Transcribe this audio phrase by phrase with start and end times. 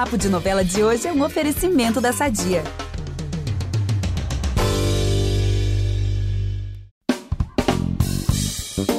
[0.00, 2.64] Papo de Novela de hoje é um oferecimento da Sadia.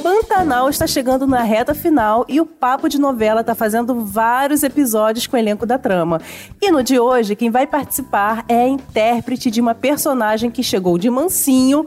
[0.00, 5.26] Pantanal está chegando na reta final e o Papo de Novela está fazendo vários episódios
[5.26, 6.20] com o elenco da trama.
[6.60, 10.96] E no de hoje, quem vai participar é a intérprete de uma personagem que chegou
[10.98, 11.84] de mansinho,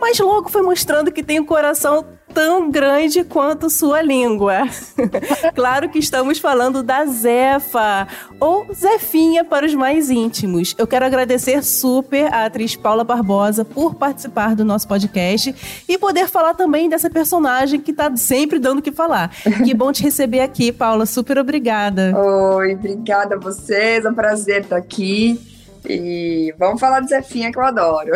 [0.00, 4.62] mas logo foi mostrando que tem um coração tão grande quanto sua língua.
[5.54, 8.08] claro que estamos falando da Zefa,
[8.40, 10.74] ou Zefinha para os mais íntimos.
[10.76, 15.54] Eu quero agradecer super a atriz Paula Barbosa por participar do nosso podcast
[15.88, 19.30] e poder falar também dessa personagem que está sempre dando o que falar.
[19.64, 21.06] Que bom te receber aqui, Paula.
[21.06, 22.12] Super obrigada.
[22.18, 24.04] Oi, obrigada a vocês.
[24.04, 25.53] É um prazer estar aqui.
[25.88, 28.12] E vamos falar de Zefinha que eu adoro.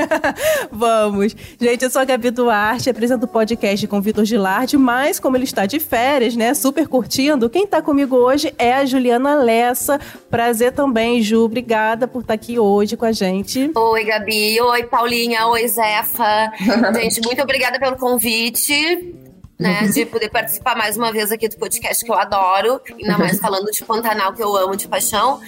[0.72, 1.36] vamos.
[1.60, 5.44] Gente, eu sou a Gabi Duarte, apresento o podcast com Vitor Gilardi, mas como ele
[5.44, 10.00] está de férias, né, super curtindo, quem está comigo hoje é a Juliana Lessa.
[10.30, 11.44] Prazer também, Ju.
[11.44, 13.70] Obrigada por estar aqui hoje com a gente.
[13.74, 14.60] Oi, Gabi.
[14.60, 15.46] Oi, Paulinha.
[15.48, 16.52] Oi, Zefa.
[16.96, 19.25] gente, muito obrigada pelo convite
[19.58, 19.88] né?
[19.88, 23.70] De poder participar mais uma vez aqui do podcast que eu adoro, ainda mais falando
[23.70, 25.40] de Pantanal que eu amo de paixão.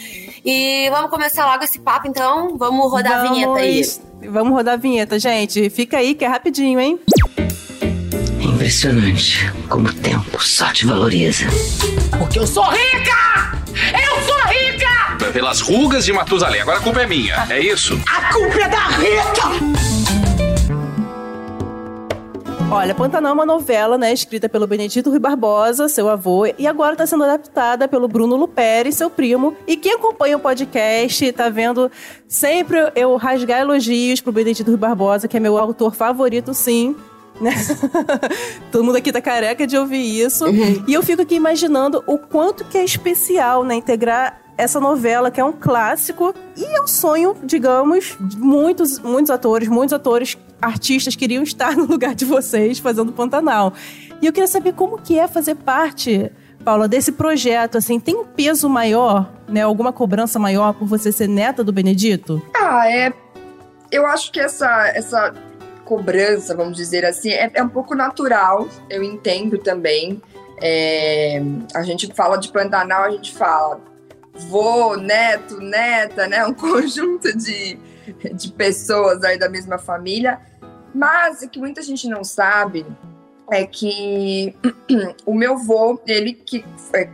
[0.44, 2.56] E vamos começar logo esse papo, então.
[2.56, 4.30] Vamos rodar vamos, a vinheta aí.
[4.30, 5.68] Vamos rodar a vinheta, gente.
[5.70, 6.98] Fica aí que é rapidinho, hein?
[8.40, 11.46] Impressionante como o tempo só te valoriza.
[12.18, 13.58] Porque eu sou rica!
[13.92, 15.32] Eu sou rica!
[15.32, 16.62] Pelas rugas de Matusalém.
[16.62, 18.00] Agora a culpa é minha, é isso?
[18.08, 19.87] A culpa é da Rita!
[22.70, 26.92] Olha, Pantanal é uma novela, né, escrita pelo Benedito Rui Barbosa, seu avô, e agora
[26.92, 29.56] está sendo adaptada pelo Bruno Luperi, seu primo.
[29.66, 31.90] E quem acompanha o podcast tá vendo
[32.28, 36.94] sempre eu rasgar elogios pro Benedito Rui Barbosa, que é meu autor favorito, sim.
[37.40, 37.52] Né?
[38.70, 40.44] Todo mundo aqui tá careca de ouvir isso.
[40.44, 40.84] Uhum.
[40.86, 45.40] E eu fico aqui imaginando o quanto que é especial, né, integrar essa novela que
[45.40, 51.16] é um clássico e é um sonho, digamos, de muitos, muitos atores, muitos atores, artistas
[51.16, 53.72] queriam estar no lugar de vocês fazendo Pantanal.
[54.20, 56.30] E eu queria saber como que é fazer parte,
[56.64, 61.28] Paula, desse projeto, assim, tem um peso maior, né, alguma cobrança maior por você ser
[61.28, 62.42] neta do Benedito?
[62.54, 63.12] Ah, é,
[63.90, 65.32] eu acho que essa, essa
[65.84, 70.20] cobrança, vamos dizer assim, é, é um pouco natural, eu entendo também,
[70.60, 71.40] é,
[71.74, 73.80] a gente fala de Pantanal, a gente fala
[74.34, 76.44] vô, neto, neta, né?
[76.44, 77.78] Um conjunto de,
[78.34, 80.40] de pessoas aí da mesma família.
[80.94, 82.86] Mas o que muita gente não sabe
[83.50, 84.54] é que
[85.24, 86.64] o meu vô, ele que
[86.94, 87.08] é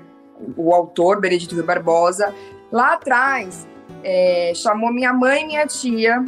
[0.57, 2.35] o autor, Benedito Rio Barbosa,
[2.71, 3.67] lá atrás
[4.03, 6.25] é, chamou minha mãe e minha tia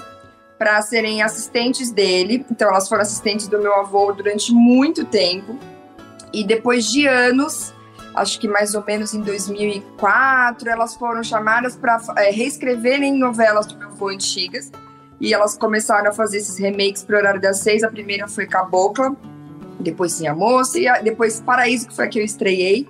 [0.58, 2.44] para serem assistentes dele.
[2.50, 5.58] Então elas foram assistentes do meu avô durante muito tempo.
[6.32, 7.74] E depois de anos,
[8.16, 13.78] acho que mais ou menos em 2004, elas foram chamadas para é, reescreverem novelas do
[13.78, 14.72] meu avô antigas.
[15.20, 17.82] E elas começaram a fazer esses remakes para o Horário das Seis.
[17.82, 19.14] A primeira foi Cabocla,
[19.78, 22.88] depois Sim a Moça, e depois Paraíso, que foi a que eu estreiei.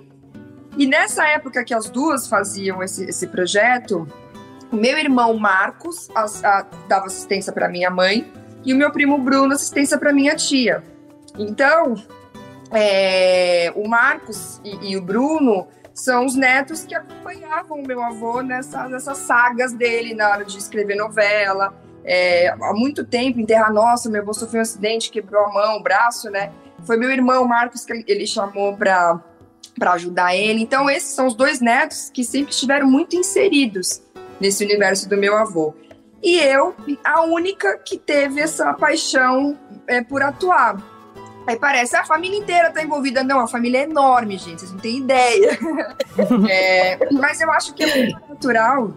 [0.77, 4.07] E nessa época que as duas faziam esse, esse projeto,
[4.71, 8.31] o meu irmão Marcos a, a, dava assistência para minha mãe
[8.63, 10.83] e o meu primo Bruno assistência para minha tia.
[11.37, 11.95] Então,
[12.71, 18.41] é, o Marcos e, e, o Bruno são os netos que acompanhavam o meu avô
[18.41, 21.73] nessa, nessas sagas dele na hora de escrever novela.
[22.03, 25.77] É, há muito tempo, em Terra Nossa, meu avô sofreu um acidente, quebrou a mão,
[25.77, 26.51] o braço, né?
[26.85, 29.19] Foi meu irmão Marcos que ele chamou para
[29.77, 30.61] para ajudar ele.
[30.61, 34.01] Então, esses são os dois netos que sempre estiveram muito inseridos
[34.39, 35.73] nesse universo do meu avô.
[36.21, 40.77] E eu, a única que teve essa paixão é, por atuar.
[41.47, 43.23] Aí parece, a família inteira tá envolvida.
[43.23, 45.57] Não, a família é enorme, gente, vocês não têm ideia.
[46.51, 48.93] é, mas eu acho que é muito natural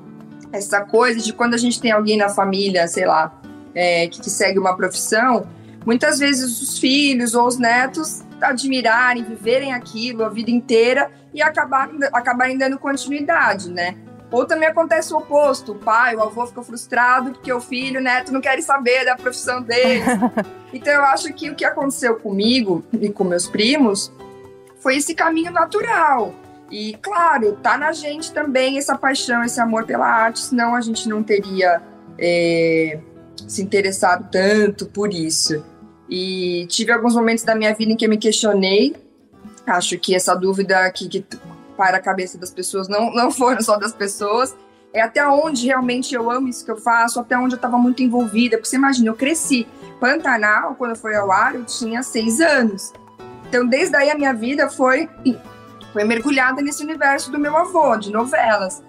[0.52, 3.40] essa coisa de quando a gente tem alguém na família, sei lá,
[3.72, 5.46] é, que, que, segue uma profissão,
[5.86, 12.00] muitas vezes os filhos ou os netos admirarem, viverem aquilo a vida inteira e acabarem,
[12.12, 13.96] acabarem dando continuidade, né?
[14.30, 18.02] Ou também acontece o oposto, o pai, o avô fica frustrado porque o filho, o
[18.02, 20.04] neto não querem saber da profissão deles.
[20.72, 24.12] então eu acho que o que aconteceu comigo e com meus primos
[24.78, 26.32] foi esse caminho natural.
[26.70, 31.08] E claro, tá na gente também essa paixão, esse amor pela arte, senão a gente
[31.08, 31.82] não teria
[32.16, 33.00] é,
[33.48, 35.64] se interessado tanto por isso.
[36.08, 38.94] E tive alguns momentos da minha vida em que eu me questionei.
[39.66, 41.24] Acho que essa dúvida que, que
[41.80, 44.54] para a cabeça das pessoas, não, não foram só das pessoas,
[44.92, 48.02] é até onde realmente eu amo isso que eu faço, até onde eu estava muito
[48.02, 48.58] envolvida.
[48.58, 49.66] Porque você imagina, eu cresci.
[49.98, 52.92] Pantanal, quando foi ao ar, eu tinha seis anos.
[53.48, 55.08] Então, desde aí a minha vida foi
[55.92, 58.82] foi mergulhada nesse universo do meu avô, de novelas.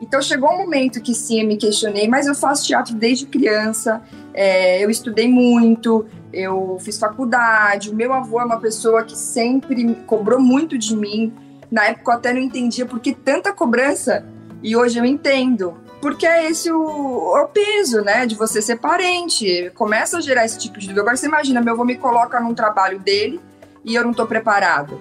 [0.00, 4.02] Então chegou um momento que sim, eu me questionei, mas eu faço teatro desde criança,
[4.32, 9.94] é, eu estudei muito, eu fiz faculdade, o meu avô é uma pessoa que sempre
[10.06, 11.32] cobrou muito de mim.
[11.70, 14.24] Na época eu até não entendia por que tanta cobrança,
[14.62, 15.76] e hoje eu entendo.
[16.00, 19.70] Porque é esse o, o peso, né, de você ser parente.
[19.74, 21.00] Começa a gerar esse tipo de dúvida.
[21.00, 23.40] Agora você imagina, meu avô me coloca num trabalho dele
[23.84, 25.00] e eu não estou preparado.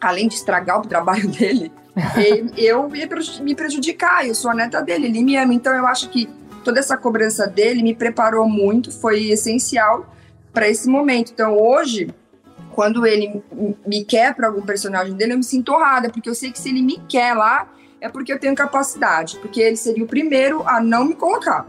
[0.00, 1.72] Além de estragar o trabalho dele,
[2.56, 3.08] eu ia
[3.40, 4.26] me prejudicar.
[4.26, 5.54] Eu sou a neta dele, ele me ama.
[5.54, 6.28] Então eu acho que
[6.62, 10.06] toda essa cobrança dele me preparou muito, foi essencial
[10.52, 11.32] para esse momento.
[11.32, 12.14] Então hoje,
[12.78, 13.42] quando ele
[13.84, 16.68] me quer para algum personagem dele, eu me sinto honrada, porque eu sei que se
[16.68, 17.66] ele me quer lá,
[18.00, 21.66] é porque eu tenho capacidade, porque ele seria o primeiro a não me colocar.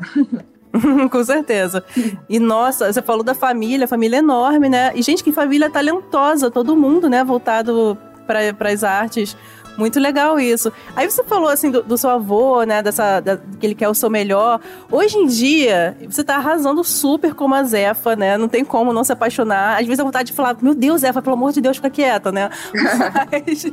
[1.09, 1.83] Com certeza.
[2.29, 4.91] E nossa, você falou da família, família é enorme, né?
[4.93, 7.23] E gente, que família talentosa, todo mundo, né?
[7.23, 7.97] Voltado
[8.27, 9.35] para as artes.
[9.79, 10.73] Muito legal isso.
[10.93, 12.83] Aí você falou assim do, do seu avô, né?
[12.83, 14.59] Dessa, da, que ele quer o seu melhor.
[14.91, 18.37] Hoje em dia, você tá arrasando super como a Zefa, né?
[18.37, 19.79] Não tem como não se apaixonar.
[19.79, 22.29] Às vezes a vontade de falar, meu Deus, Zefa, pelo amor de Deus, fica quieta,
[22.29, 22.49] né?
[23.31, 23.71] Mas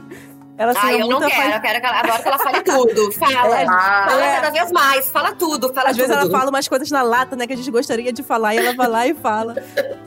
[0.58, 3.12] ela ah, eu não quero, eu quero que ela, adoro que ela fale tudo.
[3.16, 4.34] Fala, é, fala é.
[4.36, 6.06] cada vez mais, fala tudo, fala Às tudo.
[6.06, 8.58] vezes ela fala umas coisas na lata, né, que a gente gostaria de falar, e
[8.58, 9.56] ela vai lá e fala.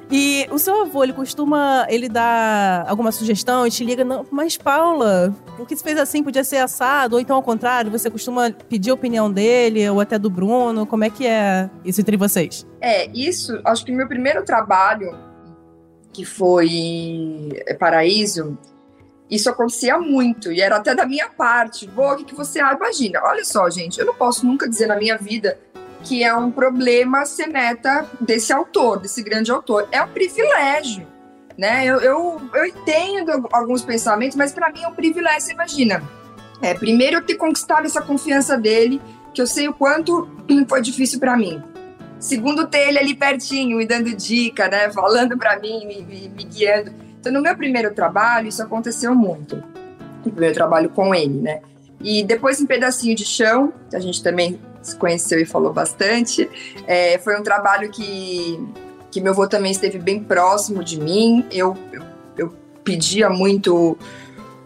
[0.09, 4.57] E o seu avô, ele costuma, ele dá alguma sugestão e te liga, não, mas
[4.57, 8.51] Paula, o que você fez assim podia ser assado, ou então ao contrário, você costuma
[8.67, 12.65] pedir a opinião dele, ou até do Bruno, como é que é isso entre vocês?
[12.81, 15.15] É, isso, acho que meu primeiro trabalho,
[16.11, 17.49] que foi
[17.79, 18.57] Paraíso,
[19.29, 21.87] isso acontecia muito, e era até da minha parte.
[21.87, 22.75] Boa, o que, que você acha?
[22.75, 25.59] Imagina, olha só, gente, eu não posso nunca dizer na minha vida
[26.03, 29.87] que é um problema ser neta desse autor, desse grande autor.
[29.91, 31.05] É um privilégio,
[31.57, 31.85] né?
[31.85, 35.51] Eu, eu, eu entendo alguns pensamentos, mas para mim é um privilégio.
[35.51, 36.01] Imagina,
[36.61, 39.01] é, primeiro eu ter conquistado essa confiança dele,
[39.33, 40.27] que eu sei o quanto
[40.67, 41.61] foi difícil para mim.
[42.19, 44.89] Segundo, ter ele ali pertinho, me dando dica, né?
[44.91, 46.93] Falando para mim, me, me, me guiando.
[47.19, 49.57] Então, no meu primeiro trabalho, isso aconteceu muito.
[50.25, 51.61] No primeiro trabalho com ele, né?
[52.01, 56.49] E depois em Pedacinho de Chão, a gente também se conheceu e falou bastante.
[56.87, 58.59] É, foi um trabalho que,
[59.11, 61.45] que meu avô também esteve bem próximo de mim.
[61.51, 62.03] Eu, eu,
[62.37, 63.97] eu pedia muito,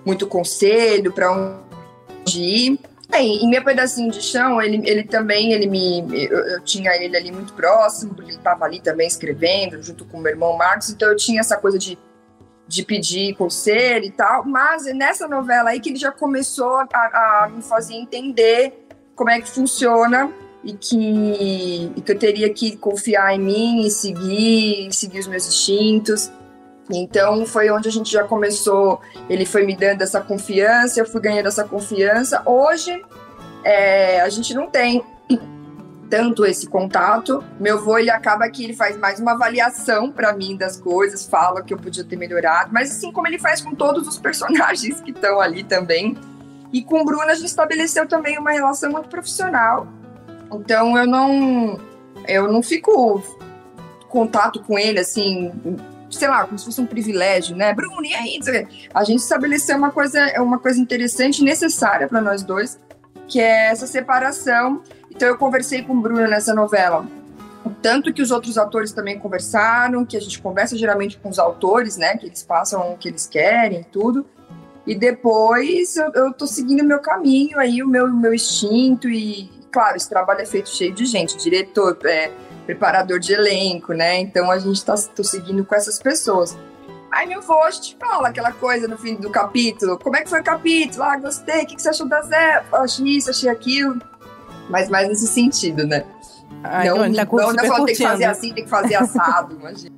[0.05, 2.79] muito conselho para onde ir.
[3.11, 7.15] É, em meu pedacinho de chão, ele, ele também, ele me, eu, eu tinha ele
[7.15, 11.09] ali muito próximo, ele estava ali também escrevendo, junto com o meu irmão Marcos, então
[11.09, 11.95] eu tinha essa coisa de
[12.73, 17.43] de pedir conselho e tal, mas é nessa novela aí que ele já começou a,
[17.43, 20.33] a me fazer entender como é que funciona
[20.63, 25.47] e que, e que eu teria que confiar em mim e seguir, seguir os meus
[25.47, 26.31] instintos.
[26.89, 28.99] Então foi onde a gente já começou.
[29.29, 32.41] Ele foi me dando essa confiança, eu fui ganhando essa confiança.
[32.43, 33.03] Hoje
[33.63, 35.03] é, a gente não tem
[36.09, 37.43] tanto esse contato.
[37.59, 41.63] Meu avô, ele acaba que ele faz mais uma avaliação para mim das coisas, fala
[41.63, 45.11] que eu podia ter melhorado, mas assim como ele faz com todos os personagens que
[45.11, 46.17] estão ali também.
[46.71, 49.87] E com o Bruno a gente estabeleceu também uma relação muito profissional.
[50.51, 51.79] Então eu não
[52.27, 53.21] eu não fico
[54.07, 55.51] contato com ele assim,
[56.09, 57.73] sei lá, como se fosse um privilégio, né?
[57.73, 58.39] Bruno, e aí?
[58.93, 62.79] A gente estabeleceu uma coisa, uma coisa interessante e necessária para nós dois,
[63.27, 64.81] que é essa separação
[65.15, 67.05] então eu conversei com o Bruno nessa novela.
[67.81, 71.97] Tanto que os outros atores também conversaram, que a gente conversa geralmente com os autores,
[71.97, 72.17] né?
[72.17, 74.25] Que eles passam o que eles querem tudo.
[74.85, 79.07] E depois eu, eu tô seguindo o meu caminho aí, o meu, meu instinto.
[79.07, 82.31] E, claro, esse trabalho é feito cheio de gente, diretor, é,
[82.65, 84.19] preparador de elenco, né?
[84.19, 86.57] Então a gente tá tô seguindo com essas pessoas.
[87.11, 89.99] Aí meu avô, gente fala aquela coisa no fim do capítulo.
[89.99, 91.03] Como é que foi o capítulo?
[91.03, 91.63] Ah, gostei.
[91.63, 92.63] O que, que você achou da Zé?
[92.73, 93.99] Achei isso, achei aquilo
[94.69, 96.03] mas mais nesse sentido, né?
[96.63, 99.95] Ai, não, tá não, não só tem que fazer assim, tem que fazer assado, imagina.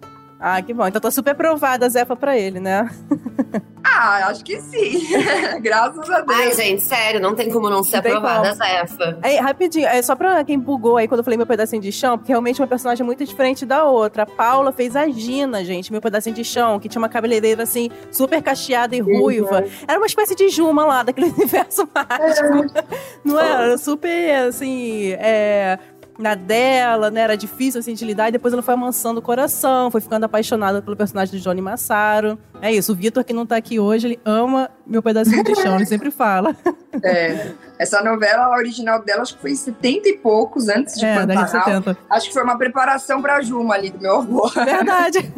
[0.47, 0.85] Ah, que bom.
[0.85, 2.87] Então tô super aprovada, Zefa, pra ele, né?
[3.97, 5.07] Ah, acho que sim.
[5.61, 6.39] Graças a Deus.
[6.39, 9.19] Ai, gente, sério, não tem como não ser não aprovada, Zefa.
[9.21, 12.17] Aí, rapidinho, é só pra quem bugou aí quando eu falei meu pedacinho de chão,
[12.17, 14.23] porque realmente é uma personagem muito diferente da outra.
[14.23, 17.89] A Paula fez a Gina, gente, meu pedacinho de chão, que tinha uma cabeleireira assim,
[18.11, 19.61] super cacheada e ruiva.
[19.61, 19.71] Uhum.
[19.87, 22.77] Era uma espécie de Juma lá, daquele universo mágico.
[22.77, 22.83] É.
[23.23, 23.63] Não era?
[23.65, 25.79] Era super, assim, é,
[26.17, 27.21] na dela, né?
[27.21, 28.29] Era difícil assim de lidar.
[28.29, 32.37] E depois ela foi amansando o coração, foi ficando apaixonada pelo personagem de Johnny Massaro.
[32.61, 35.75] É isso, o Vitor, que não tá aqui hoje, ele ama meu pedacinho de chão,
[35.75, 36.55] ele sempre fala.
[37.03, 41.05] É, essa novela, a original dela, acho que foi em 70 e poucos, antes de
[41.05, 41.45] É, Pantanal.
[41.45, 41.97] 70.
[42.09, 44.47] Acho que foi uma preparação pra Juma ali, do meu avô.
[44.55, 45.33] Verdade.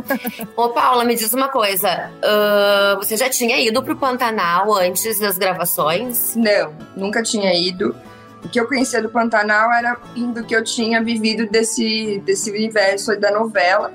[0.56, 2.12] Ô, Paula, me diz uma coisa.
[2.24, 6.36] ah, você já tinha ido pro Pantanal antes das gravações?
[6.36, 7.96] Não, nunca tinha ido.
[8.44, 9.98] O que eu conhecia do Pantanal era
[10.34, 13.92] do que eu tinha vivido desse, desse universo aí da novela.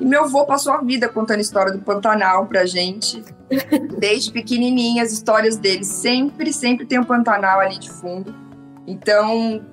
[0.00, 3.22] E meu avô passou a vida contando a história do Pantanal pra gente.
[3.98, 5.84] Desde pequenininha, as histórias dele.
[5.84, 8.34] Sempre, sempre tem um Pantanal ali de fundo.
[8.86, 9.64] Então,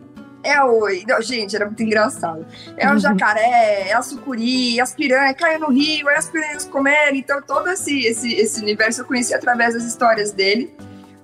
[0.43, 0.87] é o...
[1.21, 2.45] gente, era muito engraçado.
[2.77, 7.19] É o jacaré, é a sucuri, as piranhas caem no rio, é as piranhas comerem.
[7.19, 10.75] Então, todo esse, esse, esse universo eu conheci através das histórias dele.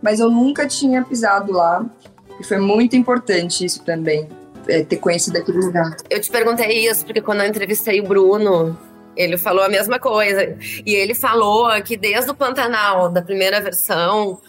[0.02, 1.86] Mas eu nunca tinha pisado lá.
[2.40, 4.28] E foi muito importante isso também,
[4.68, 5.96] é, ter conhecido aquele lugar.
[6.10, 8.78] Eu te perguntei isso porque quando eu entrevistei o Bruno,
[9.16, 10.56] ele falou a mesma coisa.
[10.86, 14.40] E ele falou que desde o Pantanal, da primeira versão,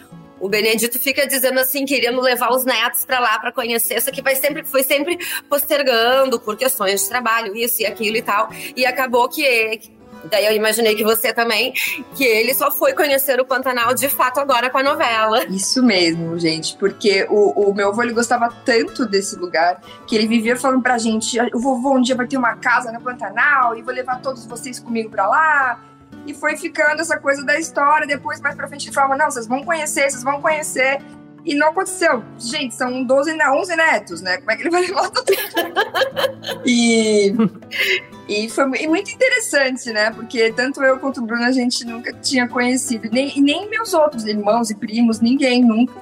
[0.41, 4.23] o Benedito fica dizendo assim, querendo levar os netos pra lá pra conhecer, só que
[4.23, 5.19] vai sempre, foi sempre
[5.49, 8.51] postergando por questões de trabalho, isso e aquilo e tal.
[8.77, 9.98] E acabou que.
[10.31, 11.73] Daí eu imaginei que você também,
[12.15, 15.45] que ele só foi conhecer o Pantanal de fato agora com a novela.
[15.47, 20.27] Isso mesmo, gente, porque o, o meu avô ele gostava tanto desse lugar que ele
[20.27, 23.83] vivia falando pra gente: o vovô um dia vai ter uma casa no Pantanal e
[23.83, 25.81] vou levar todos vocês comigo pra lá.
[26.27, 28.07] E foi ficando essa coisa da história.
[28.07, 31.01] Depois, mais pra frente, ele falava: não, vocês vão conhecer, vocês vão conhecer.
[31.49, 32.23] E não aconteceu.
[32.39, 34.37] Gente, são 12, ne- 11 netos, né?
[34.37, 36.63] Como é que ele vai levar todo mundo?
[36.67, 37.33] E,
[38.29, 40.11] e foi mu- e muito interessante, né?
[40.11, 43.09] Porque tanto eu quanto o Bruno a gente nunca tinha conhecido.
[43.11, 45.95] Nem, e nem meus outros irmãos e primos, ninguém nunca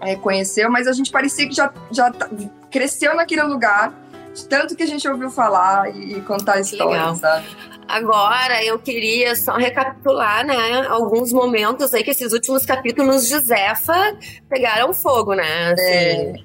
[0.00, 0.68] é, conheceu.
[0.70, 2.28] Mas a gente parecia que já, já tá-
[2.70, 3.94] cresceu naquele lugar.
[4.34, 7.14] de Tanto que a gente ouviu falar e, contar histórias, legal.
[7.14, 7.46] sabe?
[7.88, 14.16] Agora eu queria só recapitular, né, alguns momentos aí que esses últimos capítulos de Zefa
[14.48, 15.72] pegaram fogo, né?
[15.72, 16.44] Assim,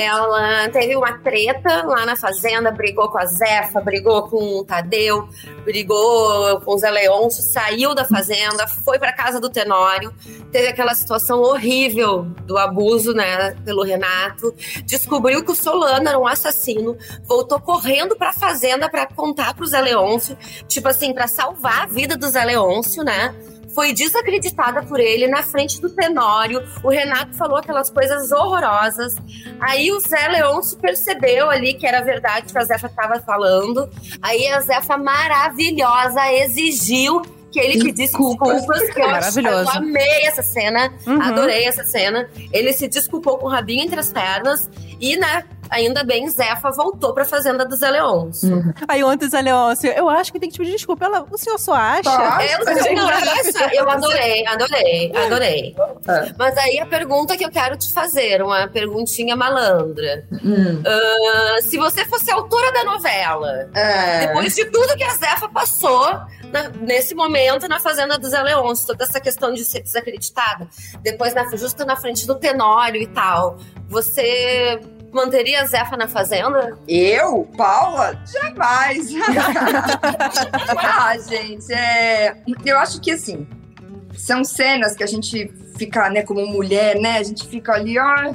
[0.00, 5.28] Ela teve uma treta lá na fazenda, brigou com a Zefa, brigou com o Tadeu,
[5.64, 10.14] brigou com o Zé Leôncio, saiu da fazenda, foi pra casa do Tenório,
[10.52, 16.26] teve aquela situação horrível do abuso, né, pelo Renato, descobriu que o Solano era um
[16.26, 20.36] assassino, voltou correndo pra fazenda pra contar pro Zé Leôncio,
[20.70, 23.34] tipo assim, pra salvar a vida do Zé Leôncio, né?
[23.74, 26.60] Foi desacreditada por ele na frente do Tenório.
[26.82, 29.14] O Renato falou aquelas coisas horrorosas.
[29.60, 33.88] Aí o Zé Leôncio percebeu ali que era verdade que a Zefa estava falando.
[34.20, 37.22] Aí a Zefa maravilhosa exigiu
[37.52, 38.64] que ele pedisse desculpas.
[38.92, 39.70] Que eu, Maravilhoso.
[39.72, 41.20] eu amei essa cena, Uhum.
[41.20, 42.28] adorei essa cena.
[42.52, 44.68] Ele se desculpou com o rabinho entre as pernas
[45.00, 48.62] e, né, ainda bem, Zefa voltou pra fazenda do Zé Leôncio.
[48.88, 51.04] Aí ontem, Zé Leôncio, eu acho que tem que te pedir desculpa.
[51.04, 52.02] Ela, o senhor só acha?
[52.04, 52.10] Só
[52.40, 52.64] Eu,
[52.96, 55.76] não, é isso, eu adorei, adorei, adorei.
[56.08, 56.32] É.
[56.38, 60.24] Mas aí a pergunta que eu quero te fazer, uma perguntinha malandra.
[60.32, 60.82] Hum.
[60.86, 64.26] Ah, se você fosse autora da novela, É.
[64.26, 66.04] depois de tudo que a Zefa passou
[66.52, 70.66] na- nesse momento na Fazenda do Zé Leôncio, toda essa questão de ser desacreditada,
[71.02, 73.56] depois na, justo na frente do Tenório e tal,
[73.88, 74.80] você
[75.12, 76.78] manteria a Zefa na Fazenda?
[76.86, 77.48] Eu?
[77.56, 78.22] Paula?
[78.26, 79.08] Jamais!
[80.78, 82.36] ah, gente, é...
[82.64, 83.46] eu acho que assim,
[84.16, 87.18] são cenas que a gente fica, né, como mulher, né?
[87.18, 88.34] A gente fica ali, ó.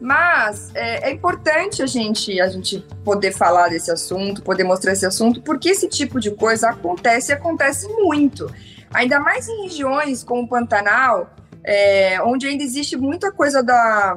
[0.00, 5.06] Mas é, é importante a gente, a gente poder falar desse assunto, poder mostrar esse
[5.06, 8.52] assunto, porque esse tipo de coisa acontece e acontece muito.
[8.92, 11.30] Ainda mais em regiões como o Pantanal,
[11.64, 14.16] é, onde ainda existe muita coisa da,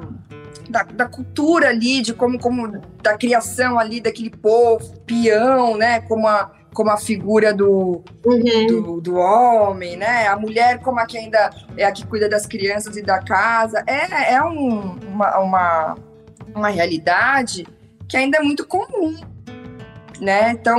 [0.70, 6.02] da, da cultura ali, de como, como da criação ali daquele povo, peão, né?
[6.02, 8.04] Como a, como a figura do,
[8.68, 10.28] do, do homem, né?
[10.28, 13.84] A mulher como a que ainda é a que cuida das crianças e da casa.
[13.88, 15.96] É, é um- uma, uma,
[16.56, 17.68] uma realidade
[18.08, 19.16] que ainda é muito comum.
[20.22, 20.52] Né?
[20.52, 20.78] Então,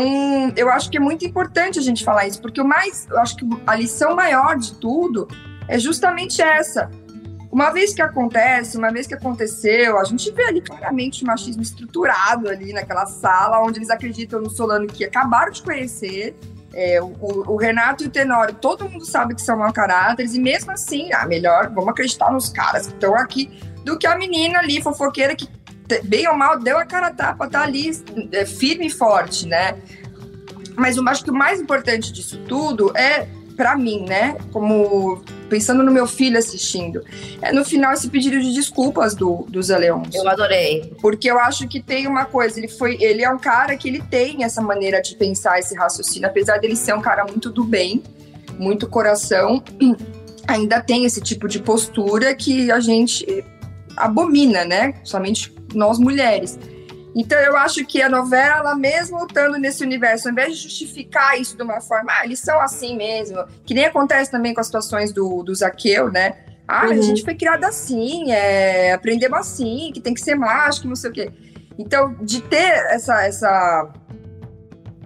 [0.55, 3.37] eu acho que é muito importante a gente falar isso, porque o mais, eu acho
[3.37, 5.27] que a lição maior de tudo
[5.67, 6.91] é justamente essa.
[7.51, 11.63] Uma vez que acontece, uma vez que aconteceu, a gente vê ali claramente o machismo
[11.63, 16.37] estruturado ali naquela sala, onde eles acreditam no Solano que acabaram de conhecer.
[16.73, 20.39] É, o, o Renato e o Tenório, todo mundo sabe que são mau caráteres, e
[20.39, 23.51] mesmo assim, ah, melhor, vamos acreditar nos caras que estão aqui,
[23.85, 25.49] do que a menina ali, fofoqueira, que
[26.05, 27.91] bem ou mal deu a cara tapa, tá ali
[28.31, 29.77] é, firme e forte, né?
[30.77, 33.27] Mas eu acho que o mais importante disso tudo é,
[33.61, 34.39] pra mim, né?
[34.55, 37.05] Como pensando no meu filho assistindo,
[37.43, 40.19] é no final esse pedido de desculpas do, do Zé Leôncio.
[40.19, 40.95] Eu adorei.
[40.99, 44.01] Porque eu acho que tem uma coisa, ele foi, ele é um cara que ele
[44.01, 48.03] tem essa maneira de pensar esse raciocínio, apesar dele ser um cara muito do bem,
[48.59, 49.63] muito coração,
[50.49, 53.45] ainda tem esse tipo de postura que a gente
[53.95, 54.95] abomina, né?
[55.05, 56.59] Somente nós mulheres.
[57.15, 61.57] Então eu acho que a novela, mesmo estando nesse universo, ao invés de justificar isso
[61.57, 65.13] de uma forma, ah, eles são assim mesmo, que nem acontece também com as situações
[65.13, 66.37] do, do Zaqueu, né?
[66.69, 66.93] Ah, uhum.
[66.93, 70.95] a gente foi criada assim, é, aprendemos assim, que tem que ser macho, que não
[70.95, 71.33] sei o quê.
[71.77, 73.91] Então, de ter essa, essa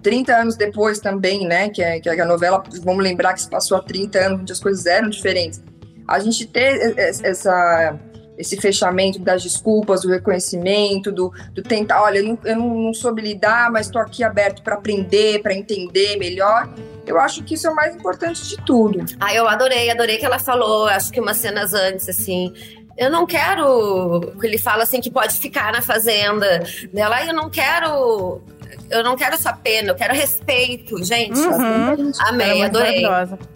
[0.03, 3.49] 30 anos depois também, né, que, é, que é a novela, vamos lembrar que se
[3.49, 5.63] passou há 30 anos, onde as coisas eram diferentes.
[6.07, 7.97] A gente ter essa
[8.37, 13.21] esse fechamento das desculpas, do reconhecimento, do, do tentar, olha, eu não, eu não soube
[13.21, 16.69] lidar, mas estou aqui aberto para aprender, para entender melhor.
[17.05, 19.05] Eu acho que isso é o mais importante de tudo.
[19.19, 22.51] Ah, eu adorei, adorei que ela falou, acho que umas cenas antes, assim,
[22.97, 24.33] eu não quero.
[24.39, 26.63] que Ele fala assim que pode ficar na fazenda.
[26.93, 28.41] Dela, eu não quero.
[28.89, 31.39] Eu não quero só pena, eu quero respeito, gente.
[31.39, 32.11] Uhum.
[32.19, 33.03] Amei, é adorei.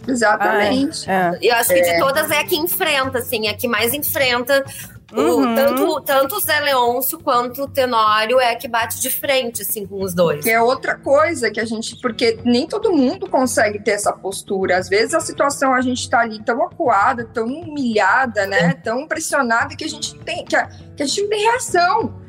[0.06, 1.10] Exatamente.
[1.10, 1.38] Ah, é.
[1.40, 1.92] Eu acho que é.
[1.92, 4.64] de todas é a que enfrenta, assim, é a que mais enfrenta
[5.12, 5.52] Uhum.
[5.52, 9.86] O, tanto, tanto o Zé Leôncio quanto o Tenório é que bate de frente, assim,
[9.86, 10.42] com os dois.
[10.42, 11.96] Que é outra coisa que a gente.
[12.00, 14.76] Porque nem todo mundo consegue ter essa postura.
[14.76, 18.74] Às vezes a situação a gente tá ali tão acuada, tão humilhada, né?
[18.84, 20.44] Tão pressionada que a gente tem.
[20.44, 22.20] Que a, que a gente não tem reação.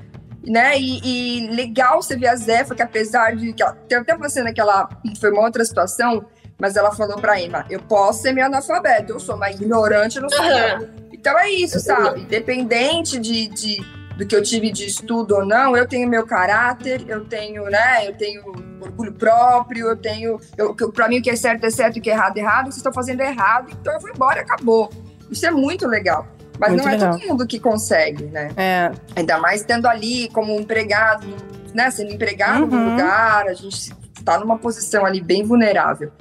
[0.45, 0.79] Né?
[0.79, 3.53] E, e legal você ver a Zefa, que apesar de.
[3.53, 6.25] Que ela, tem até uma cena que ela foi uma outra situação,
[6.57, 10.23] mas ela falou pra Emma: eu posso ser meio analfabeto, eu sou mais ignorante, eu
[10.23, 10.43] não sou.
[10.43, 11.01] Uhum.
[11.11, 12.21] Então é isso, sabe?
[12.21, 13.85] Independente de, de,
[14.17, 18.07] do que eu tive de estudo ou não, eu tenho meu caráter, eu tenho, né?
[18.07, 18.43] Eu tenho
[18.81, 20.39] orgulho próprio, eu tenho.
[20.57, 22.39] Eu, pra mim, o que é certo é certo e o que é errado é
[22.39, 24.89] errado, vocês estão fazendo errado, então eu vou embora e acabou.
[25.29, 26.27] Isso é muito legal.
[26.61, 27.17] Mas muito não é legal.
[27.17, 28.51] todo mundo que consegue, né?
[28.55, 28.91] É.
[29.15, 31.27] Ainda mais estando ali como empregado,
[31.73, 31.89] né?
[31.89, 32.69] Sendo empregado uhum.
[32.69, 36.11] no lugar, a gente está numa posição ali bem vulnerável.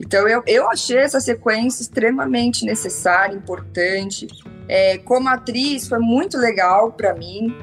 [0.00, 4.26] Então eu, eu achei essa sequência extremamente necessária, importante.
[4.66, 7.54] É, como atriz, foi muito legal para mim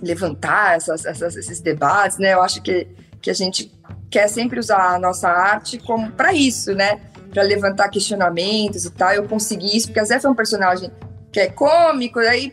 [0.00, 2.34] levantar essas, essas, esses debates, né?
[2.34, 2.86] Eu acho que,
[3.20, 3.74] que a gente
[4.08, 7.00] quer sempre usar a nossa arte como para isso, né?
[7.32, 9.10] Para levantar questionamentos e tal.
[9.10, 10.92] Eu consegui isso, porque a Zé foi um personagem
[11.32, 12.52] que é cômico, aí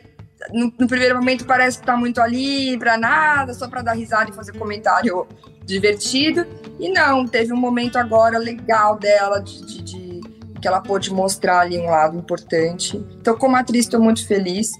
[0.51, 4.29] no, no, primeiro momento parece que tá muito ali para nada, só para dar risada
[4.29, 5.27] e fazer comentário
[5.65, 6.45] divertido.
[6.79, 10.21] E não, teve um momento agora legal dela, de, de, de
[10.61, 12.97] que ela pôde mostrar ali um lado importante.
[13.19, 14.71] Então, como atriz, estou muito feliz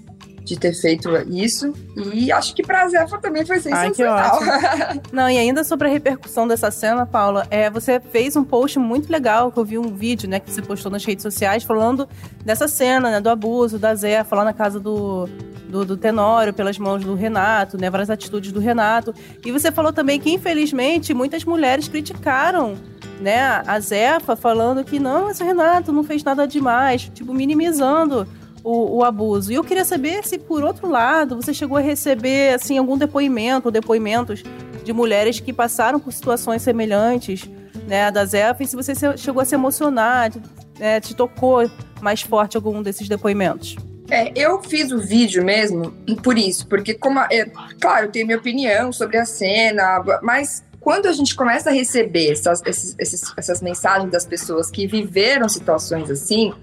[0.48, 1.72] de ter feito isso.
[2.12, 4.38] E acho que pra Zefa também foi sensacional.
[4.40, 8.78] Ai, Não, e ainda sobre a repercussão dessa cena, Paula, é, você fez um post
[8.78, 12.08] muito legal, que eu vi um vídeo, né, que você postou nas redes sociais, falando
[12.44, 15.28] dessa cena, né, do abuso da Zefa lá na casa do,
[15.68, 17.90] do, do Tenório pelas mãos do Renato, né?
[17.90, 19.14] Várias atitudes do Renato.
[19.44, 22.74] E você falou também que, infelizmente, muitas mulheres criticaram
[23.20, 28.26] né, a Zefa, falando que não, esse Renato não fez nada demais, tipo, minimizando
[28.62, 29.52] o, o, abuso.
[29.52, 33.70] E eu queria saber se, por outro lado, você chegou a receber, assim, algum depoimento
[33.70, 34.42] depoimentos
[34.84, 37.48] de mulheres que passaram por situações semelhantes,
[37.86, 40.30] né, da Zefa, e se você chegou a se emocionar,
[40.78, 43.76] né, te tocou mais forte algum desses depoimentos.
[44.10, 45.90] É, eu fiz o vídeo mesmo
[46.22, 47.44] por isso, porque como é,
[47.78, 52.32] claro, eu tenho minha opinião sobre a cena, mas quando a gente começa a receber
[52.32, 56.54] essas, esses, essas mensagens das pessoas que viveram situações assim,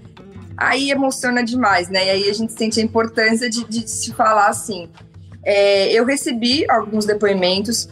[0.56, 2.06] aí emociona demais, né?
[2.06, 4.88] E aí a gente sente a importância de, de se falar assim.
[5.44, 7.88] É, eu recebi alguns depoimentos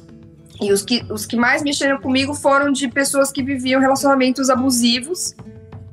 [0.61, 5.35] e os que, os que mais mexeram comigo foram de pessoas que viviam relacionamentos abusivos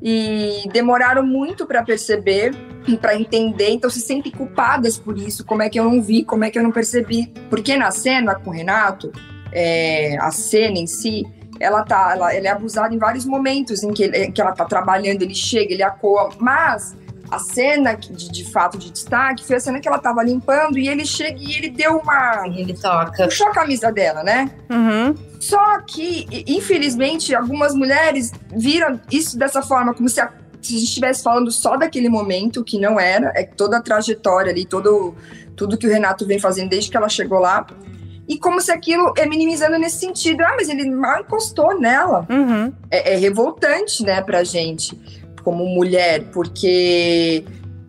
[0.01, 2.55] e demoraram muito para perceber
[2.99, 5.45] para entender, então se sentem culpadas por isso.
[5.45, 6.23] Como é que eu não vi?
[6.23, 7.31] Como é que eu não percebi?
[7.49, 9.11] Porque na cena com o Renato,
[9.51, 11.23] é, a cena em si,
[11.61, 14.65] ela tá, ela, ela, é abusada em vários momentos em que, ele, que ela tá
[14.65, 16.95] trabalhando, ele chega, ele acoa, mas
[17.29, 20.89] a cena de, de fato de destaque foi a cena que ela tava limpando e
[20.89, 22.43] ele chega e ele deu uma.
[22.45, 23.23] Ele toca.
[23.23, 24.51] Puxou a camisa dela, né?
[24.69, 25.15] Uhum.
[25.39, 30.29] Só que, infelizmente, algumas mulheres viram isso dessa forma, como se a
[30.61, 34.51] se a gente estivesse falando só daquele momento, que não era, é toda a trajetória
[34.51, 35.15] ali, todo,
[35.55, 37.65] tudo que o Renato vem fazendo desde que ela chegou lá,
[38.27, 40.41] e como se aquilo é minimizando nesse sentido.
[40.41, 42.25] Ah, mas ele mal encostou nela.
[42.29, 42.73] Uhum.
[42.89, 44.97] É, é revoltante, né, pra gente,
[45.43, 47.43] como mulher, porque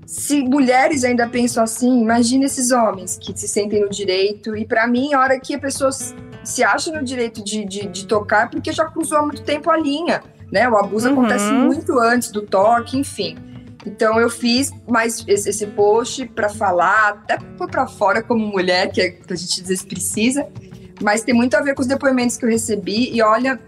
[0.07, 4.57] se mulheres ainda pensam assim, imagina esses homens que se sentem no direito.
[4.57, 8.07] E para mim, a hora que a pessoa se acha no direito de, de, de
[8.07, 10.69] tocar, porque já cruzou há muito tempo a linha né?
[10.69, 11.15] O abuso uhum.
[11.15, 13.37] acontece muito antes do toque, enfim.
[13.85, 19.11] Então eu fiz mais esse, post para falar, até para fora como mulher, que, é,
[19.11, 20.47] que a gente às vezes precisa,
[21.03, 23.61] mas tem muito a ver com os depoimentos que eu recebi e olha,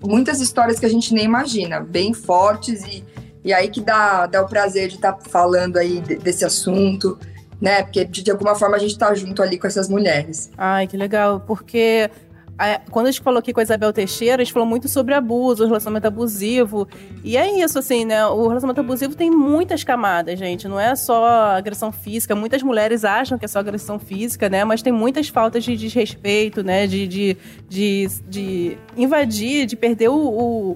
[0.00, 3.04] muitas histórias que a gente nem imagina, bem fortes e,
[3.44, 7.18] e aí que dá, dá o prazer de estar tá falando aí desse assunto
[7.60, 7.82] né?
[7.82, 10.50] Porque de, alguma forma a gente tá junto ali com essas mulheres.
[10.56, 12.10] Ai, que legal, porque
[12.58, 15.12] a- quando a gente falou aqui com a Isabel Teixeira, a gente falou muito sobre
[15.14, 16.88] abuso, relacionamento abusivo.
[17.22, 18.24] E é isso, assim, né?
[18.26, 20.66] O relacionamento abusivo tem muitas camadas, gente.
[20.68, 21.24] Não é só
[21.56, 22.34] agressão física.
[22.34, 24.64] Muitas mulheres acham que é só agressão física, né?
[24.64, 26.86] Mas tem muitas faltas de desrespeito, né?
[26.86, 27.36] De, de,
[27.68, 30.16] de, de invadir, de perder o,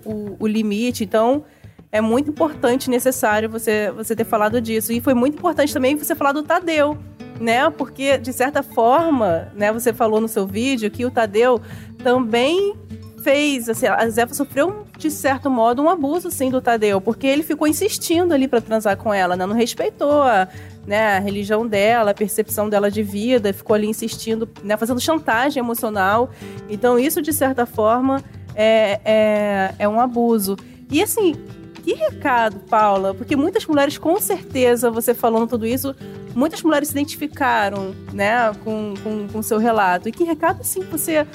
[0.04, 1.04] o, o- limite.
[1.04, 1.44] Então.
[1.92, 4.92] É muito importante necessário você, você ter falado disso.
[4.92, 6.96] E foi muito importante também você falar do Tadeu,
[7.40, 7.70] né?
[7.70, 11.60] Porque, de certa forma, né, você falou no seu vídeo que o Tadeu
[12.04, 12.76] também
[13.22, 17.42] fez, assim, a Zefa sofreu, de certo modo, um abuso, sim, do Tadeu, porque ele
[17.42, 19.44] ficou insistindo ali pra transar com ela, né?
[19.44, 20.48] Não respeitou a,
[20.86, 25.60] né, a religião dela, a percepção dela de vida, ficou ali insistindo, né, fazendo chantagem
[25.60, 26.30] emocional.
[26.68, 28.22] Então, isso, de certa forma,
[28.54, 30.56] é, é, é um abuso.
[30.90, 31.34] E, assim,
[31.82, 33.14] que recado, Paula?
[33.14, 35.94] Porque muitas mulheres, com certeza, você falando tudo isso,
[36.34, 40.08] muitas mulheres se identificaram, né, com com, com seu relato.
[40.08, 41.26] E que recado, assim, você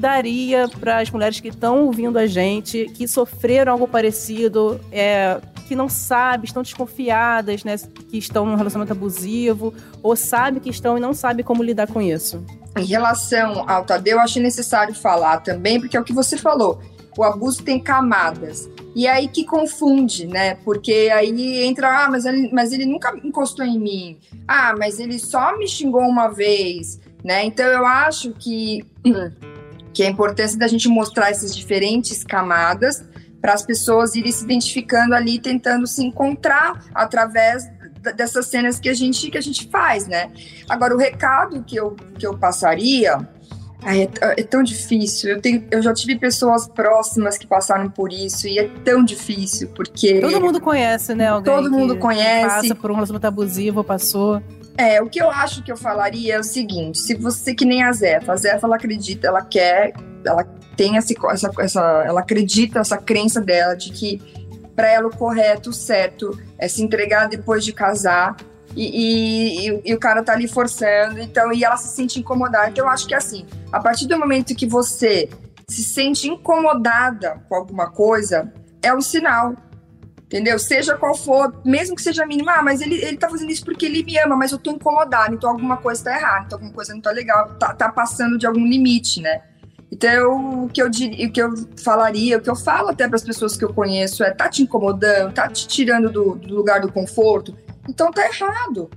[0.00, 5.76] daria para as mulheres que estão ouvindo a gente, que sofreram algo parecido, é, que
[5.76, 7.76] não sabem, estão desconfiadas, né,
[8.08, 12.00] que estão num relacionamento abusivo, ou sabem que estão e não sabem como lidar com
[12.00, 12.44] isso?
[12.76, 16.80] Em relação ao Tadeu, eu achei necessário falar também, porque é o que você falou.
[17.16, 18.68] O abuso tem camadas.
[18.94, 20.56] E é aí que confunde, né?
[20.56, 24.18] Porque aí entra, ah, mas ele, mas ele nunca encostou em mim.
[24.46, 27.44] Ah, mas ele só me xingou uma vez, né?
[27.44, 28.84] Então eu acho que,
[29.94, 33.04] que a importância da gente mostrar essas diferentes camadas
[33.40, 37.70] para as pessoas irem se identificando ali, tentando se encontrar através
[38.16, 40.30] dessas cenas que a gente que a gente faz, né?
[40.68, 43.18] Agora o recado que eu que eu passaria
[43.82, 45.30] Ai, é, é tão difícil.
[45.30, 49.68] Eu, tenho, eu já tive pessoas próximas que passaram por isso e é tão difícil,
[49.74, 50.20] porque.
[50.20, 51.28] Todo mundo conhece, né?
[51.28, 52.68] Alguém Todo mundo conhece.
[52.68, 54.42] Passa por um relacionamento abusivo, passou.
[54.76, 57.82] É, o que eu acho que eu falaria é o seguinte: se você, que nem
[57.82, 59.92] a Zefa, a Zefa ela acredita, ela quer,
[60.24, 60.44] ela
[60.76, 64.20] tem essa, essa, essa ela acredita, essa crença dela de que
[64.74, 68.36] para ela o correto, o certo, é se entregar depois de casar.
[68.76, 72.70] E, e- e- o cara tá ali forçando, então, e ela se sente incomodada.
[72.70, 75.28] Então, eu acho que assim, a partir do momento que você
[75.68, 78.52] se sente incomodada com alguma coisa,
[78.82, 79.54] é um sinal.
[80.26, 80.60] Entendeu?
[80.60, 83.84] Seja qual for, mesmo que seja mínimo, ah, mas ele, ele tá fazendo isso porque
[83.84, 86.94] ele me ama, mas eu tô incomodada, então alguma coisa tá errada, então alguma coisa
[86.94, 89.42] não tá legal, tá, tá passando de algum limite, né?
[89.90, 91.52] Então, o que eu diria, o que eu
[91.82, 94.62] falaria, o que eu falo até para as pessoas que eu conheço é: tá te
[94.62, 97.56] incomodando, tá te tirando do, do lugar do conforto,
[97.90, 98.88] então tá errado,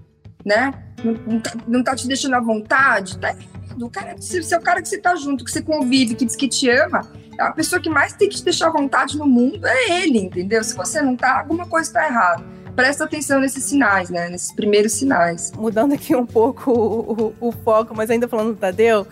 [0.46, 0.72] né?
[1.04, 3.86] Não, não tá, não tá te deixando à vontade, tá errado.
[3.86, 6.26] O cara, se, se é o cara que você tá junto, que você convive, que
[6.26, 7.02] diz que te ama,
[7.40, 10.64] a pessoa que mais tem que te deixar à vontade no mundo é ele, entendeu?
[10.64, 12.44] Se você não tá, alguma coisa tá errada.
[12.76, 14.30] Presta atenção nesses sinais, né?
[14.30, 15.52] Nesses primeiros sinais.
[15.58, 19.08] Mudando aqui um pouco o, o- o foco, mas ainda falando do Tadeu,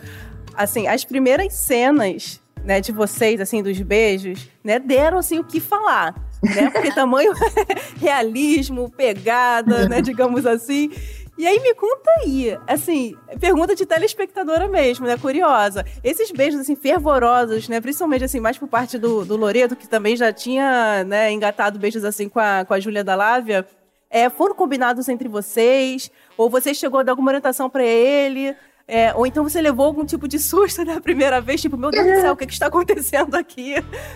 [0.55, 5.59] assim, as primeiras cenas, né, de vocês, assim, dos beijos, né, deram, assim, o que
[5.59, 6.13] falar,
[6.43, 6.69] né?
[6.69, 7.33] Porque tamanho
[7.99, 10.91] realismo, pegada, né, digamos assim.
[11.37, 15.85] E aí me conta aí, assim, pergunta de telespectadora mesmo, né, curiosa.
[16.03, 20.15] Esses beijos, assim, fervorosos, né, principalmente, assim, mais por parte do, do Loreto, que também
[20.15, 23.65] já tinha, né, engatado beijos, assim, com a, com a Júlia da Lávia,
[24.09, 26.11] é, foram combinados entre vocês?
[26.37, 28.53] Ou você chegou a dar alguma orientação pra ele?
[28.87, 31.61] É, ou então você levou algum tipo de susto na primeira vez?
[31.61, 33.75] Tipo, meu Deus do céu, o que, que está acontecendo aqui?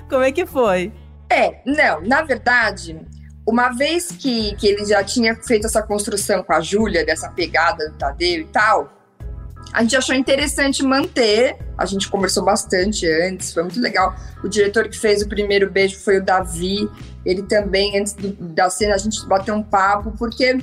[0.10, 0.92] Como é que foi?
[1.30, 3.00] É, não, na verdade,
[3.48, 7.90] uma vez que, que ele já tinha feito essa construção com a Júlia, dessa pegada
[7.90, 8.92] do Tadeu e tal,
[9.74, 11.58] a gente achou interessante manter.
[11.78, 14.16] A gente conversou bastante antes, foi muito legal.
[14.44, 16.90] O diretor que fez o primeiro beijo foi o Davi.
[17.26, 20.58] Ele também, antes do- da cena, a gente bateu um papo, porque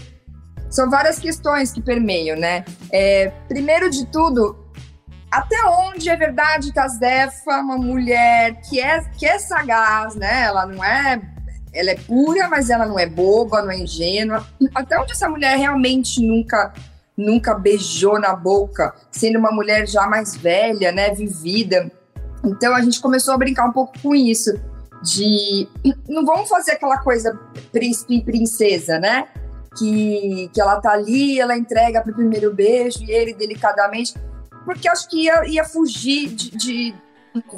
[0.70, 2.64] são várias questões que permeiam, né?
[2.90, 4.61] É, primeiro de tudo,
[5.32, 10.42] até onde é verdade que a Zefa, uma mulher que é, que é sagaz, né?
[10.42, 11.22] Ela não é.
[11.72, 14.46] Ela é pura, mas ela não é boba, não é ingênua.
[14.74, 16.74] Até onde essa mulher realmente nunca
[17.16, 21.90] nunca beijou na boca, sendo uma mulher já mais velha, né, vivida.
[22.44, 24.52] Então a gente começou a brincar um pouco com isso,
[25.02, 25.66] de
[26.08, 27.38] não vamos fazer aquela coisa
[27.70, 29.28] príncipe e princesa, né?
[29.78, 34.14] Que, que ela tá ali, ela entrega pro primeiro beijo e ele delicadamente,
[34.64, 36.94] porque acho que ia, ia fugir de, de-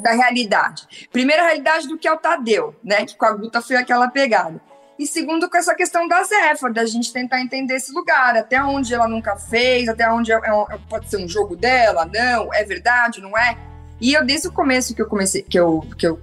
[0.03, 1.09] da realidade.
[1.11, 3.05] Primeira realidade do que é o Tadeu, né?
[3.05, 4.61] Que com a Guta foi aquela pegada.
[4.97, 8.95] E segundo, com essa questão da Zefa, da gente tentar entender esse lugar, até onde
[8.95, 13.21] ela nunca fez, até onde é- é- pode ser um jogo dela, não, é verdade,
[13.21, 13.57] não é?
[14.01, 16.21] E eu, desde o começo que eu comecei, que eu, que eu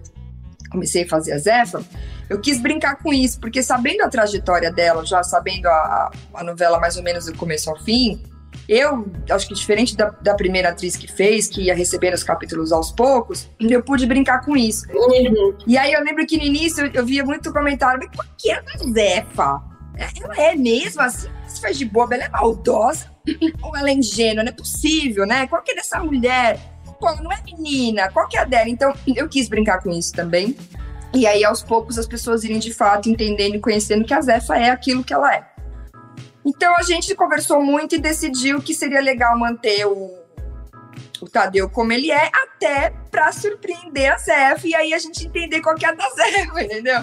[0.71, 1.83] comecei a fazer a Zefa,
[2.29, 6.79] eu quis brincar com isso, porque sabendo a trajetória dela, já sabendo a, a novela
[6.79, 8.23] mais ou menos do começo ao fim,
[8.71, 12.71] eu acho que diferente da, da, primeira atriz que fez, que ia recebendo os capítulos
[12.71, 14.87] aos poucos, eu pude brincar com isso.
[14.93, 15.57] Uhum.
[15.67, 18.49] E aí eu lembro que no início eu, eu via muito comentário, mas qual que
[18.49, 19.61] é a Zefa?
[19.97, 21.27] Ela é mesmo assim?
[21.47, 23.11] Se faz de boba, ela é maldosa?
[23.61, 24.41] Ou ela é ingênua?
[24.41, 25.47] Não é possível, né?
[25.47, 26.57] Qual que é dessa mulher?
[26.97, 28.69] Pô, não é menina, qual que é a dela?
[28.69, 30.55] Então, eu quis brincar com isso também.
[31.13, 34.55] E aí, aos poucos, as pessoas irem de fato entendendo e conhecendo que a Zefa
[34.55, 35.50] é aquilo que ela é.
[36.45, 40.17] Então, a gente conversou muito e decidiu que seria legal manter o,
[41.21, 45.61] o Tadeu como ele é, até para surpreender a Zefa e aí a gente entender
[45.61, 46.99] qual que é a da Zefa, entendeu?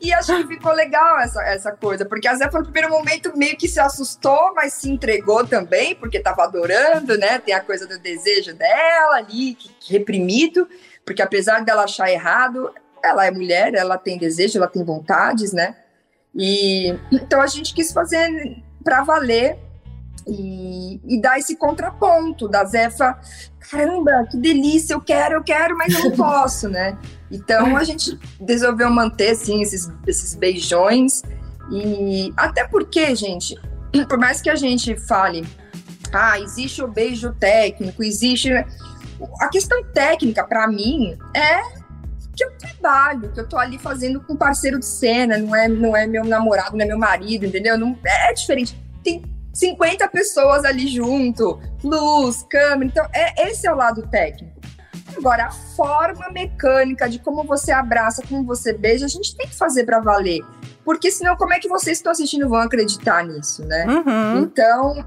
[0.00, 3.56] E acho que ficou legal essa, essa coisa, porque a Zefa no primeiro momento meio
[3.56, 7.40] que se assustou, mas se entregou também, porque estava adorando, né?
[7.40, 10.68] Tem a coisa do desejo dela ali, que, que reprimido,
[11.04, 12.72] porque apesar dela achar errado,
[13.02, 15.74] ela é mulher, ela tem desejo, ela tem vontades, né?
[16.32, 19.58] E então a gente quis fazer para valer
[20.26, 23.18] e, e, dar esse contraponto da Zefa,
[23.70, 26.96] caramba, que delícia, eu quero, eu quero, mas eu não posso, né?
[27.30, 31.22] Então a gente resolveu manter assim esses, esses beijões
[31.70, 33.60] e até porque, gente,
[34.08, 35.46] por mais que a gente fale,
[36.10, 38.50] ah, existe o beijo técnico, existe
[39.38, 41.77] a questão técnica para mim é
[42.38, 45.96] que eu trabalho, que eu tô ali fazendo com parceiro de cena, não é, não
[45.96, 47.76] é meu namorado, não é meu marido, entendeu?
[47.76, 48.78] Não, é diferente.
[49.02, 49.22] Tem
[49.52, 54.56] 50 pessoas ali junto, luz, câmera, então é, esse é o lado técnico.
[55.16, 59.54] Agora, a forma mecânica de como você abraça, como você beija, a gente tem que
[59.56, 60.44] fazer para valer.
[60.84, 63.84] Porque senão, como é que vocês que estão assistindo vão acreditar nisso, né?
[63.86, 64.42] Uhum.
[64.42, 65.04] Então,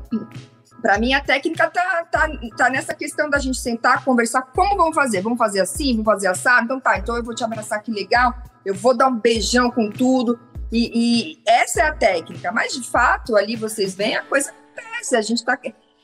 [0.81, 4.41] para mim, a técnica tá, tá, tá nessa questão da gente sentar, conversar.
[4.41, 5.21] Como vamos fazer?
[5.21, 5.91] Vamos fazer assim?
[5.91, 6.65] Vamos fazer assado?
[6.65, 8.33] Então tá, então eu vou te abraçar, que legal.
[8.65, 10.39] Eu vou dar um beijão com tudo.
[10.71, 12.51] E, e essa é a técnica.
[12.51, 15.15] Mas, de fato, ali vocês veem, a coisa acontece.
[15.15, 15.57] A gente tá...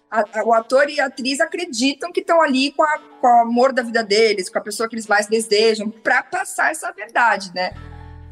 [0.09, 3.41] A, a, o ator e a atriz acreditam que estão ali com, a, com o
[3.41, 7.51] amor da vida deles, com a pessoa que eles mais desejam, para passar essa verdade,
[7.53, 7.73] né?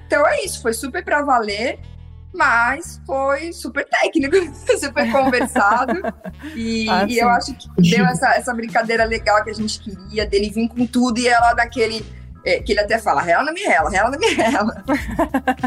[0.08, 1.79] Então é isso, foi super para valer
[2.36, 4.36] mas foi super técnico,
[4.80, 6.02] super conversado.
[6.56, 10.26] E, ah, e eu acho que deu essa, essa brincadeira legal que a gente queria,
[10.26, 12.06] dele vir com tudo e ela daquele.
[12.48, 14.84] É, que ele até fala, rela não me rela, me rela.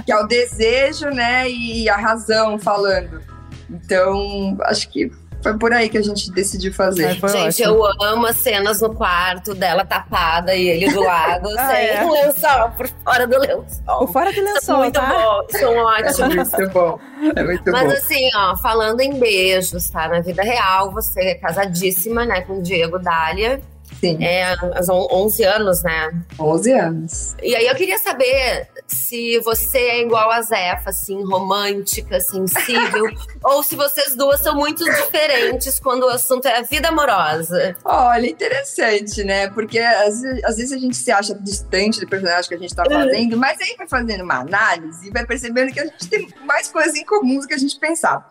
[0.06, 3.20] que é o desejo, né, e a razão falando.
[3.68, 5.10] Então, acho que
[5.42, 7.12] foi por aí que a gente decidiu fazer.
[7.12, 7.68] gente, ótimo.
[7.68, 12.04] eu amo as cenas no quarto dela tapada e ele do lado, ah, sem é.
[12.04, 13.98] lençol, por fora do lençol.
[13.98, 15.06] Por fora do lençol, muito tá?
[15.06, 16.18] bom, são ótimos.
[16.18, 16.98] É muito bom.
[17.36, 17.92] É muito Mas bom.
[17.92, 20.08] assim, ó, falando em beijos, tá?
[20.08, 23.60] Na vida real, você é casadíssima, né, com o Diego Dália.
[24.00, 24.22] Sim.
[24.22, 24.56] É, há
[24.90, 26.10] 11 anos, né?
[26.38, 27.36] 11 anos.
[27.42, 33.10] E aí eu queria saber se você é igual a Zefa, assim, romântica, sensível,
[33.42, 37.76] ou se vocês duas são muito diferentes quando o assunto é a vida amorosa.
[37.84, 39.48] Olha, interessante, né?
[39.50, 42.84] Porque às, às vezes a gente se acha distante do personagem que a gente tá
[42.84, 46.68] fazendo, mas aí vai fazendo uma análise e vai percebendo que a gente tem mais
[46.68, 48.24] coisas em comum do que a gente pensava.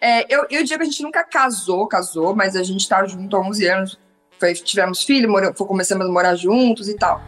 [0.00, 3.36] É, eu, eu digo que a gente nunca casou, casou, mas a gente tá junto
[3.36, 4.03] há 11 anos.
[4.38, 7.20] Foi, tivemos filho, mora, começamos a morar juntos e tal.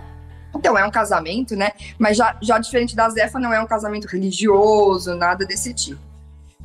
[0.54, 1.72] Então, é um casamento, né?
[1.98, 6.00] Mas já, já diferente da Zefa, não é um casamento religioso, nada desse tipo.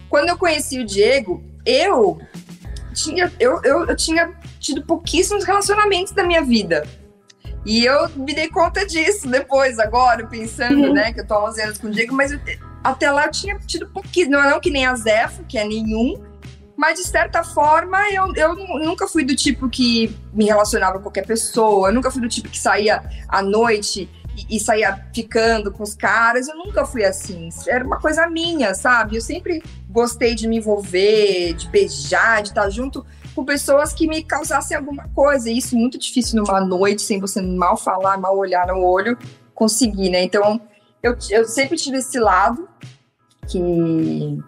[0.09, 2.19] Quando eu conheci o Diego, eu
[2.93, 6.85] tinha, eu, eu, eu tinha tido pouquíssimos relacionamentos da minha vida.
[7.65, 10.93] E eu me dei conta disso depois, agora, pensando, uhum.
[10.93, 12.39] né, que eu tô há 11 anos com o Diego, mas eu,
[12.83, 16.21] até lá eu tinha tido pouquíssimos, não, não que nem a Zefa, que é nenhum,
[16.81, 21.27] mas de certa forma eu, eu nunca fui do tipo que me relacionava com qualquer
[21.27, 25.83] pessoa, eu nunca fui do tipo que saía à noite e, e saía ficando com
[25.83, 27.49] os caras, eu nunca fui assim.
[27.67, 29.15] Era uma coisa minha, sabe?
[29.15, 34.23] Eu sempre gostei de me envolver, de beijar, de estar junto com pessoas que me
[34.23, 35.51] causassem alguma coisa.
[35.51, 39.15] E isso é muito difícil numa noite, sem você mal falar, mal olhar no olho,
[39.53, 40.23] conseguir, né?
[40.23, 40.59] Então,
[41.03, 42.67] eu, eu sempre tive esse lado
[43.47, 44.39] que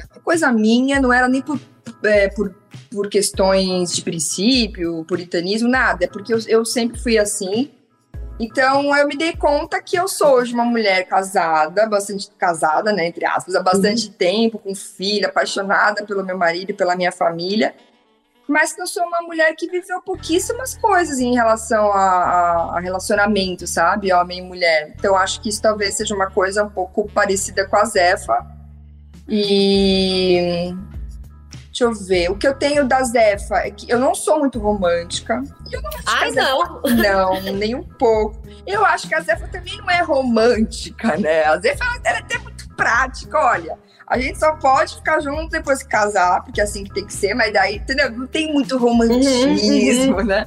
[0.00, 1.60] é coisa minha, não era nem por
[2.04, 2.54] é, por,
[2.90, 6.04] por questões de princípio, puritanismo, nada.
[6.04, 7.70] É porque eu, eu sempre fui assim.
[8.40, 13.06] Então eu me dei conta que eu sou hoje uma mulher casada, bastante casada, né,
[13.06, 14.14] entre aspas, há bastante uhum.
[14.14, 17.74] tempo, com filha, apaixonada pelo meu marido e pela minha família,
[18.48, 23.66] mas que eu sou uma mulher que viveu pouquíssimas coisas em relação a, a, relacionamento,
[23.66, 24.92] sabe, homem e mulher.
[24.98, 28.44] Então acho que isso talvez seja uma coisa um pouco parecida com a Zefa.
[29.28, 30.74] E
[31.90, 32.30] Deixa eu ver.
[32.30, 35.42] O que eu tenho da Zefa é que eu não sou muito romântica.
[35.70, 36.82] E eu não acho que Ai, Zefa- não.
[37.42, 38.36] Não, nem um pouco.
[38.66, 41.44] Eu acho que a Zefa também não é romântica, né?
[41.44, 43.76] A Zefa ela é até muito prática, olha.
[44.06, 47.12] A gente só pode ficar junto depois que casar, porque é assim que tem que
[47.14, 48.10] ser, mas daí, entendeu?
[48.10, 50.46] Não tem muito romantismo, né?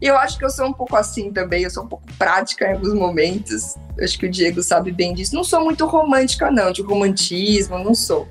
[0.00, 2.66] E eu acho que eu sou um pouco assim também, eu sou um pouco prática
[2.66, 3.74] em alguns momentos.
[3.96, 5.34] Eu acho que o Diego sabe bem disso.
[5.34, 8.28] Não sou muito romântica, não, de romantismo, não sou.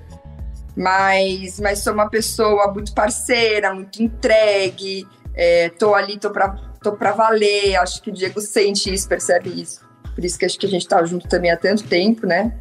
[0.78, 5.08] Mas, mas sou uma pessoa muito parceira, muito entregue.
[5.34, 6.50] É, tô ali, tô pra,
[6.84, 7.76] tô pra valer.
[7.78, 9.82] Acho que o Diego sente isso, percebe isso.
[10.13, 12.56] Por isso que acho que a gente tá junto também há tanto tempo, né?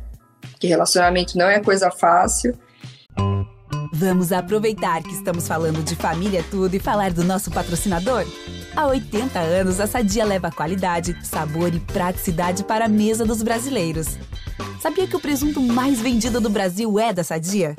[0.58, 2.58] Que relacionamento não é coisa fácil.
[3.98, 8.26] Vamos aproveitar que estamos falando de família tudo e falar do nosso patrocinador?
[8.76, 14.18] Há 80 anos, a Sadia leva qualidade, sabor e praticidade para a mesa dos brasileiros.
[14.82, 17.74] Sabia que o presunto mais vendido do Brasil é da Sadia?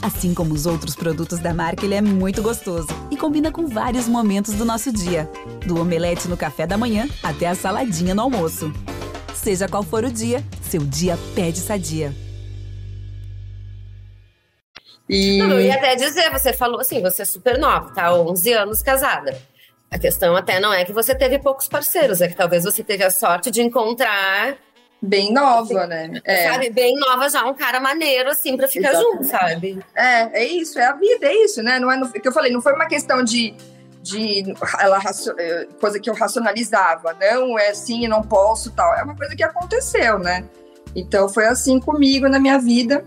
[0.00, 4.08] Assim como os outros produtos da marca, ele é muito gostoso e combina com vários
[4.08, 5.30] momentos do nosso dia,
[5.66, 8.72] do omelete no café da manhã até a saladinha no almoço.
[9.34, 12.27] Seja qual for o dia, seu dia pede Sadia.
[15.08, 18.12] E Não, eu ia até dizer, você falou assim, você é super nova, tá?
[18.14, 19.36] 11 anos casada.
[19.90, 23.02] A questão até não é que você teve poucos parceiros, é que talvez você teve
[23.02, 24.58] a sorte de encontrar,
[25.00, 26.20] bem nova, né?
[26.24, 26.50] É.
[26.50, 29.16] sabe, bem nova já, um cara maneiro, assim, pra ficar Exatamente.
[29.16, 29.84] junto, sabe?
[29.94, 31.78] É, é isso, é a vida, é isso, né?
[31.78, 33.54] Não é no, que eu falei, não foi uma questão de,
[34.02, 35.00] de ela,
[35.38, 38.94] eh, coisa que eu racionalizava, não é assim, não posso, tal.
[38.94, 40.44] É uma coisa que aconteceu, né?
[40.94, 43.04] Então foi assim comigo na minha vida.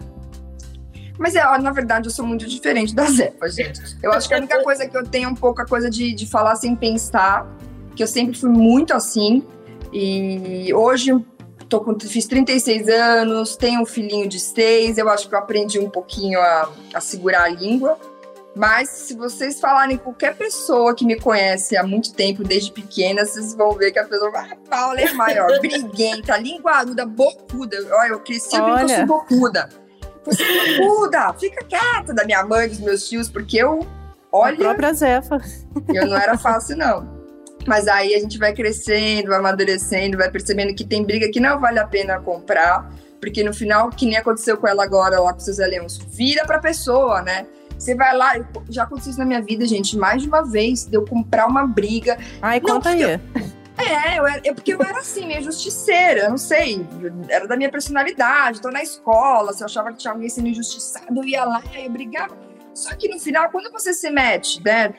[1.21, 3.79] Mas é, na verdade, eu sou muito diferente da Zepa, gente.
[4.01, 6.13] Eu acho que a única coisa que eu tenho é um pouco a coisa de,
[6.13, 7.47] de falar sem pensar,
[7.95, 9.45] que eu sempre fui muito assim.
[9.93, 11.13] E hoje
[11.69, 15.77] tô com, fiz 36 anos, tenho um filhinho de 6, eu acho que eu aprendi
[15.77, 17.99] um pouquinho a, a segurar a língua.
[18.55, 23.23] Mas se vocês falarem com qualquer pessoa que me conhece há muito tempo, desde pequena,
[23.23, 27.77] vocês vão ver que a pessoa vai, ah, Paula é maior, briguenta, linguaruda, bocuda.
[27.91, 28.81] Olha, eu cresci Olha.
[28.81, 29.69] eu sou bocuda.
[30.25, 30.43] Você
[30.77, 33.79] bocuda, fica quieta da minha mãe, dos meus tios, porque eu,
[34.31, 35.39] A olha, própria Zefa.
[35.93, 37.19] eu não era fácil, não.
[37.67, 41.59] Mas aí a gente vai crescendo, vai amadurecendo, vai percebendo que tem briga que não
[41.59, 45.39] vale a pena comprar, porque no final, que nem aconteceu com ela agora lá com
[45.39, 47.45] seus leões, vira pra pessoa, né?
[47.77, 50.85] Você vai lá, eu- já aconteceu isso na minha vida, gente, mais de uma vez,
[50.85, 52.17] de eu comprar uma briga.
[52.41, 53.19] Ai, Não, conta aí.
[53.81, 56.85] É, eu era, é porque eu era assim, meio justiceira, eu não sei,
[57.29, 61.19] era da minha personalidade, tô na escola, se eu achava que tinha alguém sendo injustiçado,
[61.19, 62.37] eu ia lá, eu brigava.
[62.73, 64.93] Só que no final, quando você se mete, né,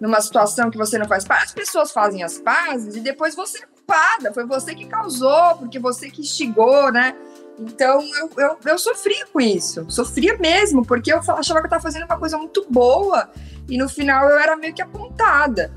[0.00, 3.62] numa situação que você não faz parte, as pessoas fazem as pazes e depois você
[3.62, 7.14] é culpada, foi você que causou, porque você que instigou, né?
[7.58, 11.82] Então eu, eu, eu sofria com isso, sofria mesmo, porque eu achava que eu estava
[11.82, 13.30] fazendo uma coisa muito boa
[13.68, 15.70] e no final eu era meio que apontada.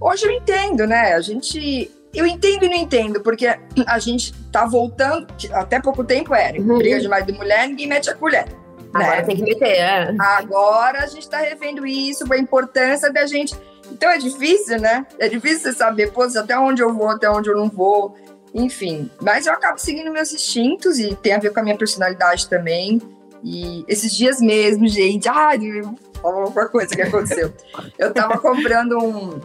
[0.00, 1.14] Hoje eu entendo, né?
[1.14, 1.90] A gente.
[2.14, 3.46] Eu entendo e não entendo, porque
[3.86, 6.78] a gente tá voltando, até pouco tempo era, Uhum.
[6.78, 8.46] briga de marido e mulher, ninguém mete a colher.
[8.94, 9.22] Agora né?
[9.24, 10.14] tem que meter, é.
[10.18, 13.54] Agora a gente tá revendo isso, a importância da gente.
[13.92, 15.06] Então é difícil, né?
[15.18, 18.14] É difícil você saber, pô, até onde eu vou, até onde eu não vou.
[18.54, 22.48] Enfim, mas eu acabo seguindo meus instintos e tem a ver com a minha personalidade
[22.48, 23.02] também.
[23.44, 27.52] E esses dias mesmo, gente, ai, eu vou falar uma coisa que aconteceu.
[27.98, 29.38] Eu tava comprando um-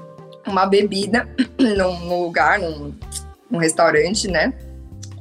[0.47, 1.27] uma bebida
[1.57, 2.93] num, lugar, num,
[3.49, 4.53] num restaurante, né?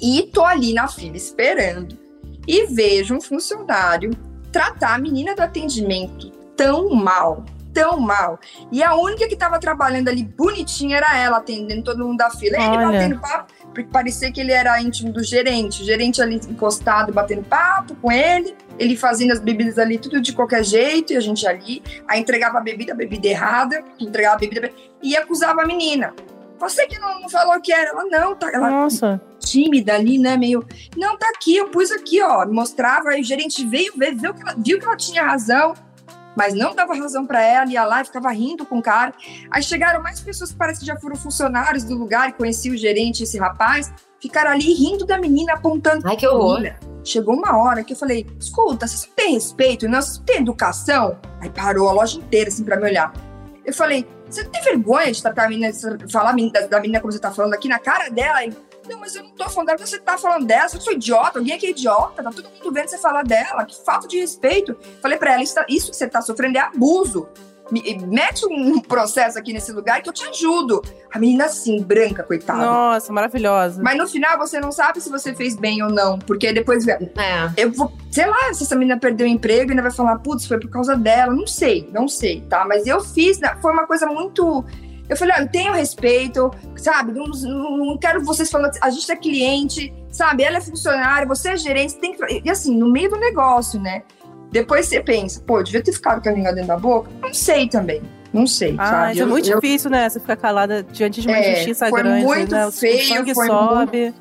[0.01, 1.99] E tô ali na fila esperando.
[2.47, 4.11] E vejo um funcionário
[4.51, 8.39] tratar a menina do atendimento tão mal, tão mal.
[8.71, 12.57] E a única que tava trabalhando ali bonitinha era ela, atendendo todo mundo da fila.
[12.57, 12.87] Ele Olha.
[12.87, 15.83] batendo papo, porque parecia que ele era íntimo do gerente.
[15.83, 18.55] O gerente ali encostado, batendo papo com ele.
[18.79, 21.83] Ele fazendo as bebidas ali tudo de qualquer jeito, e a gente ali.
[22.09, 24.71] Aí entregava a bebida, a bebida errada, entregava a bebida
[25.03, 26.15] e acusava a menina.
[26.61, 27.91] Você que não, não falou que era.
[27.91, 28.51] Ela não, tá.
[28.53, 29.21] Ela, Nossa.
[29.39, 30.37] tímida ali, né?
[30.37, 30.63] Meio.
[30.95, 32.47] Não, tá aqui, eu pus aqui, ó.
[32.47, 35.73] Mostrava, aí o gerente veio ver, viu que ela, viu que ela tinha razão,
[36.41, 39.13] mas não dava razão pra ela, ia lá e ficava rindo com o cara.
[39.51, 42.79] Aí chegaram mais pessoas que parece que já foram funcionários do lugar e conheciam o
[42.79, 46.09] gerente, esse rapaz, ficaram ali rindo da menina, apontando.
[46.09, 46.73] Ai, que horror.
[47.05, 50.37] Chegou uma hora que eu falei: escuta, vocês não têm respeito, não, vocês não têm
[50.39, 51.19] educação?
[51.43, 53.13] Aí parou a loja inteira assim pra me olhar.
[53.63, 55.71] Eu falei: você não tem vergonha de tratar a menina,
[56.11, 56.35] falar
[56.71, 58.43] da menina como você tá falando aqui na cara dela?
[58.47, 58.57] E
[58.89, 61.55] Não, mas eu não tô falando dela, você tá falando dela, eu sou idiota, alguém
[61.55, 64.77] aqui é idiota, tá todo mundo vendo você falar dela, que falta de respeito.
[65.01, 67.29] Falei pra ela, isso, que você tá sofrendo é abuso.
[67.71, 70.83] Me, mete um processo aqui nesse lugar que eu te ajudo.
[71.13, 72.59] A menina assim, branca, coitada.
[72.59, 73.81] Nossa, maravilhosa.
[73.81, 76.99] Mas no final você não sabe se você fez bem ou não, porque depois É.
[77.57, 80.47] eu vou, sei lá, se essa menina perdeu o emprego e ainda vai falar, putz,
[80.47, 81.33] foi por causa dela.
[81.33, 82.65] Não sei, não sei, tá?
[82.65, 84.65] Mas eu fiz, né, foi uma coisa muito.
[85.11, 87.13] Eu falei, olha, eu tenho respeito, sabe?
[87.13, 90.45] Não, não, não quero vocês falando, a gente é cliente, sabe?
[90.45, 92.43] Ela é funcionária, você é gerente, tem que.
[92.45, 94.03] E assim, no meio do negócio, né?
[94.53, 97.11] Depois você pensa, pô, eu devia ter ficado com a língua dentro da boca?
[97.21, 98.01] Não sei também.
[98.33, 99.13] Não sei, Ah, sabe?
[99.13, 100.09] isso é Eu- muito eu- difícil, né?
[100.09, 102.67] Você ficar calada diante de uma É, injustiça foi grande, muito né?
[102.67, 104.15] O feio, sangue foi sobe.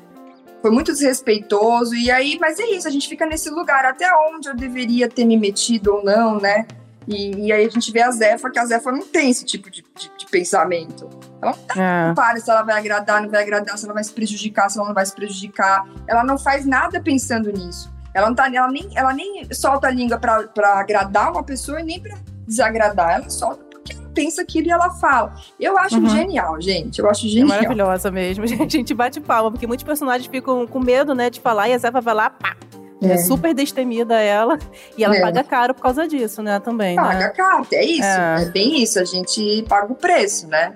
[0.60, 1.94] foi muito desrespeitoso.
[1.94, 3.84] E aí, mas é isso, a gente fica nesse lugar.
[3.84, 6.66] Até onde eu deveria ter me metido ou não, né?
[7.10, 9.68] E, e aí a gente vê a Zefa, que a Zefa não tem esse tipo
[9.70, 11.08] de, de- de pensamento.
[11.42, 12.02] Ela não tá É.
[12.04, 14.86] preocupada se ela vai agradar, não vai agradar, se ela vai se prejudicar, se ela
[14.88, 15.86] não vai se prejudicar.
[16.06, 17.92] Ela não faz nada pensando nisso.
[18.14, 21.80] Ela, não tá, ela, nem, ela nem solta a língua pra, pra agradar uma pessoa
[21.80, 23.16] e nem pra desagradar.
[23.16, 25.34] Ela solta porque ela pensa aquilo e ela fala.
[25.58, 26.08] Eu acho Uhum.
[26.08, 26.98] genial, gente.
[27.00, 27.48] Eu acho É genial.
[27.48, 28.44] maravilhosa mesmo.
[28.62, 31.78] A gente bate palma, porque muitos personagens ficam com medo, né, de falar, e a
[31.78, 32.56] Zefa vai lá, pá.
[33.02, 33.16] É, É.
[33.18, 34.58] super destemida ela.
[34.96, 35.20] E ela É.
[35.20, 37.28] paga caro por causa disso, né, também, Paga né?
[37.30, 38.02] caro, é isso.
[38.02, 38.42] É.
[38.42, 38.44] É.
[38.46, 38.98] bem isso.
[39.00, 40.74] A gente paga o preço, né?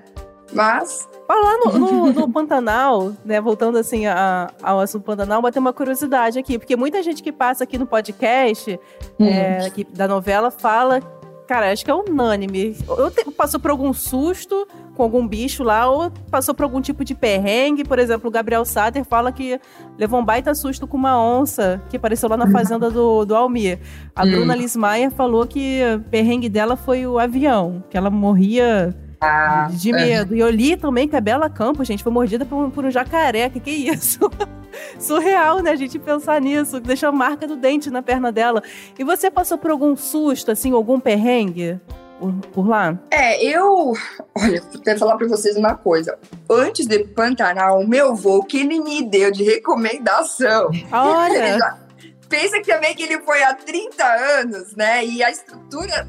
[0.52, 5.72] Mas, Falar no, no- no Pantanal, né, voltando assim a- ao assunto Pantanal, bater uma
[5.72, 8.78] curiosidade aqui, porque muita gente que passa aqui no podcast
[9.18, 11.00] hum, é, da novela fala,
[11.48, 12.76] cara, acho que é unânime.
[12.86, 17.04] Ou te- passou por algum susto com algum bicho lá, ou passou por algum tipo
[17.04, 17.84] de perrengue.
[17.84, 19.60] Por exemplo, o Gabriel Sater fala que
[19.98, 23.78] levou um baita susto com uma onça que apareceu lá na fazenda do, do Almir.
[24.14, 24.30] A Hum.
[24.30, 29.92] Bruna Lismayer falou que o perrengue dela foi o avião, que ela morria ah, de
[29.92, 30.34] medo.
[30.34, 32.90] E eu li também que a Bela Campos, gente, foi mordida por um, por um
[32.90, 33.48] jacaré.
[33.48, 34.30] Que que é isso?
[34.98, 36.80] Surreal, né, a gente pensar nisso.
[36.80, 38.62] Deixou a marca do dente na perna dela.
[38.98, 41.80] E você passou por algum susto, assim, algum perrengue
[42.18, 42.98] por, por lá?
[43.10, 43.92] É, eu.
[44.36, 46.18] Olha, vou até falar pra vocês uma coisa.
[46.50, 50.70] Antes de Pantanal, o meu voo, que ele me deu de recomendação.
[50.92, 51.78] Olha, já-
[52.28, 55.04] Pensa que também que ele foi há 30 anos, né?
[55.04, 56.08] E a estrutura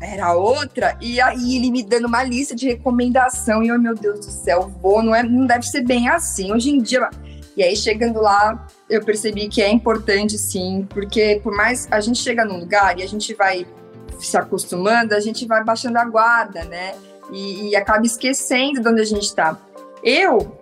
[0.00, 0.96] era outra.
[1.00, 3.62] E aí ele me dando uma lista de recomendação.
[3.62, 6.52] E eu, meu Deus do céu, voo não, é, não deve ser bem assim.
[6.52, 7.10] Hoje em dia.
[7.56, 12.18] E aí, chegando lá, eu percebi que é importante sim, porque por mais a gente
[12.20, 13.66] chega num lugar e a gente vai
[14.18, 16.94] se acostumando, a gente vai baixando a guarda, né?
[17.30, 19.56] E, e acaba esquecendo de onde a gente tá.
[20.02, 20.56] Eu,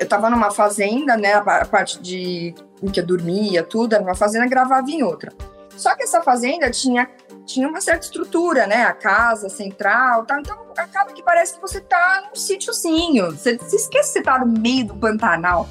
[0.00, 1.34] eu tava numa fazenda, né?
[1.34, 5.02] A pa- a parte de em que eu dormia, tudo, era uma fazenda, gravava em
[5.02, 5.32] outra.
[5.76, 7.08] Só que essa fazenda tinha,
[7.46, 8.82] tinha uma certa estrutura, né?
[8.84, 10.38] A casa central, tá?
[10.38, 13.30] então acaba que parece que você tá num sítiozinho.
[13.30, 15.68] Você se esquece que você tá no meio do Pantanal.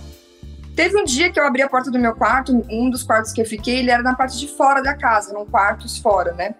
[0.75, 3.39] Teve um dia que eu abri a porta do meu quarto, um dos quartos que
[3.39, 6.55] eu fiquei, ele era na parte de fora da casa, eram quartos fora, né?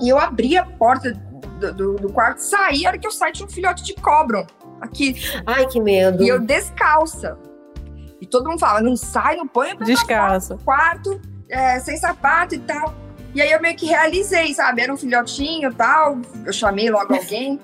[0.00, 3.32] E eu abri a porta do, do, do quarto, saí, a hora que eu saí
[3.32, 4.46] tinha um filhote de cobra
[4.80, 5.16] aqui.
[5.46, 6.22] Ai, que medo.
[6.22, 7.38] E eu descalça.
[8.20, 10.58] E todo mundo fala, não sai, não põe pra descalça.
[10.64, 12.94] quarto, é, sem sapato e tal.
[13.34, 14.80] E aí eu meio que realizei, sabe?
[14.82, 16.18] Era um filhotinho e tal.
[16.44, 17.60] Eu chamei logo alguém.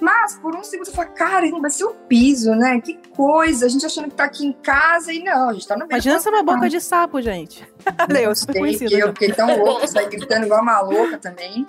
[0.00, 2.80] Mas por um segundo eu falei, caramba, seu piso, né?
[2.80, 3.66] Que coisa.
[3.66, 5.90] A gente achando que tá aqui em casa e não, a gente tá no meio
[5.92, 7.66] Imagina do ser uma boca de sapo, gente.
[8.20, 9.06] eu Sei que eu já.
[9.08, 11.66] fiquei tão louca, saí gritando igual uma louca também.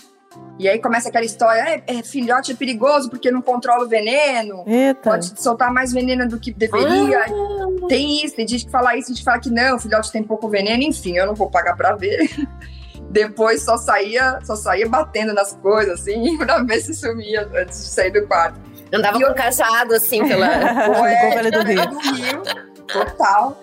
[0.57, 4.63] E aí começa aquela história, é, é, filhote é perigoso porque não controla o veneno,
[4.65, 5.01] Eita.
[5.09, 7.19] pode soltar mais veneno do que deveria.
[7.25, 10.23] Ah, Tem isso, tem gente que fala isso, tem gente fala que não, filhote tem
[10.23, 12.29] pouco veneno, enfim, eu não vou pagar pra ver.
[13.09, 17.89] Depois só saía, só saía batendo nas coisas, assim, pra ver se sumia antes de
[17.89, 18.59] sair do quarto.
[18.93, 20.47] andava E com eu- cajado, assim, pela...
[21.09, 21.89] É, do Rio.
[21.89, 22.41] do Rio,
[22.87, 23.57] total.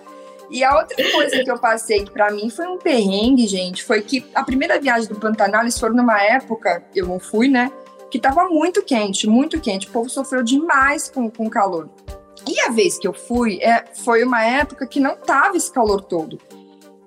[0.51, 4.01] E a outra coisa que eu passei, que pra mim foi um perrengue, gente, foi
[4.01, 7.71] que a primeira viagem do Pantanal, eles foram numa época, eu não fui, né?
[8.09, 9.87] Que tava muito quente, muito quente.
[9.87, 11.87] O povo sofreu demais com, com o calor.
[12.47, 16.01] E a vez que eu fui, é, foi uma época que não tava esse calor
[16.01, 16.39] todo.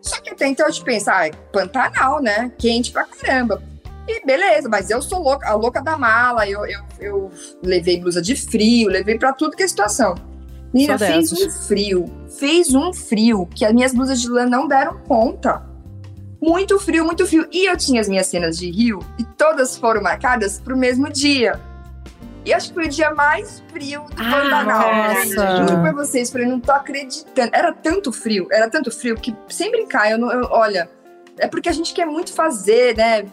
[0.03, 2.53] Só que até então eu te penso, ah, é Pantanal, né?
[2.59, 3.63] Quente pra caramba.
[4.07, 7.31] E beleza, mas eu sou louca, a louca da mala, eu, eu, eu
[7.63, 10.17] levei blusa de frio, levei pra tudo que é situação.
[10.75, 12.05] Sou fez um frio,
[12.39, 15.65] fez um frio que as minhas blusas de lã não deram conta.
[16.41, 17.47] Muito frio, muito frio.
[17.53, 21.61] E eu tinha as minhas cenas de rio e todas foram marcadas pro mesmo dia.
[22.45, 25.15] E acho que foi o dia mais frio do Ah, Pantanal.
[25.23, 25.35] gente.
[25.37, 27.51] Juro pra vocês, falei, não tô acreditando.
[27.53, 30.31] Era tanto frio, era tanto frio que, sem brincar, eu não.
[30.33, 30.91] eu- olha,
[31.39, 33.25] é porque a gente quer muito fazer, né?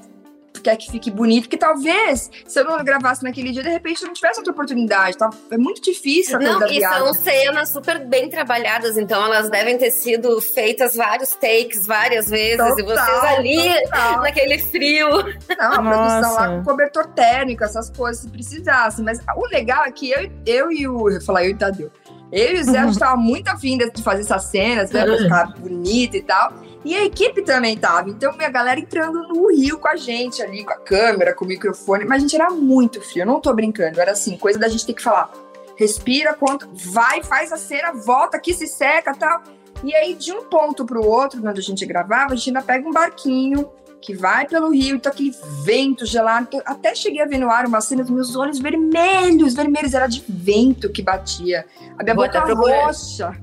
[0.63, 4.07] Quer que fique bonito, porque talvez, se eu não gravasse naquele dia, de repente eu
[4.07, 5.17] não tivesse outra oportunidade.
[5.17, 5.29] Tá?
[5.51, 9.91] É muito difícil a Não, e são cenas super bem trabalhadas, então elas devem ter
[9.91, 14.21] sido feitas vários takes várias vezes, e vocês Total, ali total.
[14.21, 15.09] naquele frio.
[15.57, 19.01] Não, a produção lá com cobertor térmico, essas coisas, se precisasse.
[19.01, 21.09] Mas o legal é que eu, eu e o.
[21.09, 21.91] Eu falar eu e o Tadeu.
[22.31, 25.03] Eu e o Zé, a gente tava muito afim de de fazer essas cenas, né?
[25.03, 26.53] Pra ficar bonita e tal.
[26.83, 28.09] E a equipe também tava.
[28.09, 31.47] Então, minha galera entrando no rio com a gente ali, com a câmera, com o
[31.47, 32.05] microfone.
[32.05, 33.23] Mas, gente, era muito frio.
[33.23, 33.99] Eu não tô brincando.
[33.99, 35.29] Era assim, coisa da gente ter que falar.
[35.75, 39.41] Respira, conta, vai, faz a cena, volta aqui, se seca tal.
[39.83, 42.87] E aí, de um ponto pro outro, onde a gente gravava, a gente ainda pega
[42.87, 43.69] um barquinho
[44.01, 46.47] que vai pelo rio, então aquele vento gelado.
[46.49, 50.07] Então, Até cheguei a ver no ar uma cena dos meus olhos vermelhos, vermelhos, era
[50.07, 51.65] de vento que batia.
[51.97, 53.37] A minha Vou boca roxa.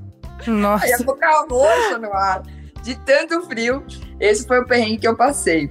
[0.45, 0.85] Nossa.
[0.85, 2.43] Aí a boca roxa no ar,
[2.87, 3.83] de tanto frio.
[4.19, 5.69] Esse foi o perrengue que eu passei.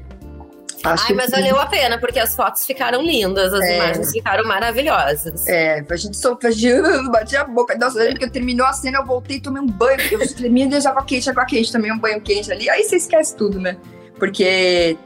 [0.85, 3.77] Acho Ai, que mas valeu a pena, porque as fotos ficaram lindas, as É.
[3.77, 5.47] imagens ficaram maravilhosas.
[5.49, 6.53] É, a gente sofreu,
[7.11, 7.77] bati a boca.
[7.77, 9.99] Nossa, lembra que terminou a cena, eu voltei e tomei um banho.
[10.11, 12.69] Eu tremia de água quente, água quente, tomei um banho quente ali.
[12.69, 13.77] Aí você esquece tudo, né?
[14.19, 14.97] Porque.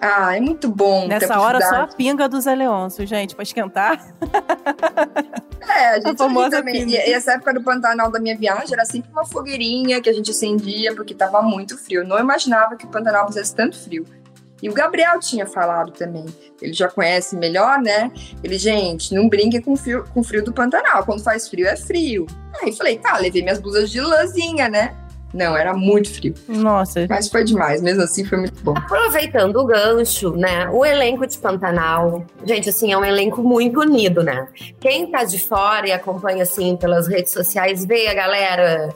[0.00, 1.08] Ah, é muito bom.
[1.08, 4.14] Nessa hora, só a pinga do Zé Leôncio, gente, pra esquentar.
[5.78, 6.88] É, a gente famosa ali também.
[6.88, 10.12] E, e essa época do Pantanal da minha viagem era sempre uma fogueirinha que a
[10.12, 12.06] gente acendia, porque tava muito frio.
[12.06, 14.04] Não imaginava que o Pantanal fizesse tanto frio.
[14.60, 16.26] E o Gabriel tinha falado também.
[16.60, 18.10] Ele já conhece melhor, né?
[18.42, 21.04] Ele, gente, não brinque com frio, com frio do Pantanal.
[21.04, 22.26] Quando faz frio, é frio.
[22.60, 24.96] Aí falei, tá, levei minhas blusas de lãzinha, né?
[25.32, 26.34] Não, era muito frio.
[26.48, 27.06] Nossa.
[27.08, 28.74] Mas foi demais, mesmo assim foi muito bom.
[28.76, 30.68] Aproveitando o gancho, né?
[30.70, 34.48] O elenco de Pantanal, gente, assim, é um elenco muito unido, né?
[34.80, 38.94] Quem tá de fora e acompanha, assim, pelas redes sociais, vê a galera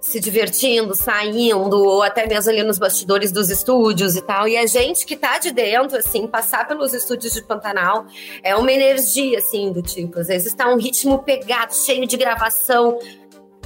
[0.00, 4.48] se divertindo, saindo, ou até mesmo ali nos bastidores dos estúdios e tal.
[4.48, 8.06] E a gente que tá de dentro, assim, passar pelos estúdios de Pantanal
[8.42, 12.98] é uma energia, assim, do tipo, às vezes tá um ritmo pegado, cheio de gravação.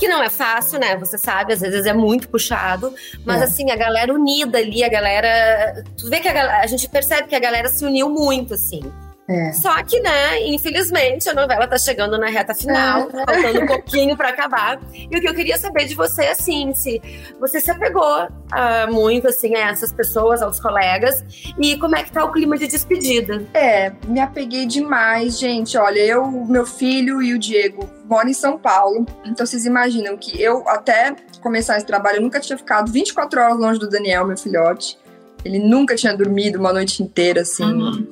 [0.02, 0.96] Que não é fácil, né?
[0.96, 2.92] Você sabe, às vezes é muito puxado.
[3.24, 3.44] Mas É.
[3.44, 5.84] assim, a galera unida ali, a galera.
[5.96, 8.80] Tu vê que a, galera, a gente percebe que a galera se uniu muito, assim.
[9.28, 9.52] É.
[9.52, 13.24] Só que, né, infelizmente, a novela tá chegando na reta final, É.
[13.24, 14.80] faltando um pouquinho pra acabar.
[14.92, 17.00] E o que eu queria saber de você, assim, se
[17.38, 21.24] você se apegou ah, muito, assim, a essas pessoas, aos colegas,
[21.58, 23.42] e como é que tá o clima de despedida?
[23.54, 25.78] É, me apeguei demais, gente.
[25.78, 29.06] Olha, eu, meu filho e o Diego moram em São Paulo.
[29.24, 33.58] Então vocês imaginam que eu, até começar esse trabalho, eu nunca tinha ficado 24 horas
[33.58, 34.98] longe do Daniel, meu filhote.
[35.44, 38.06] Ele nunca tinha dormido uma noite inteira, assim.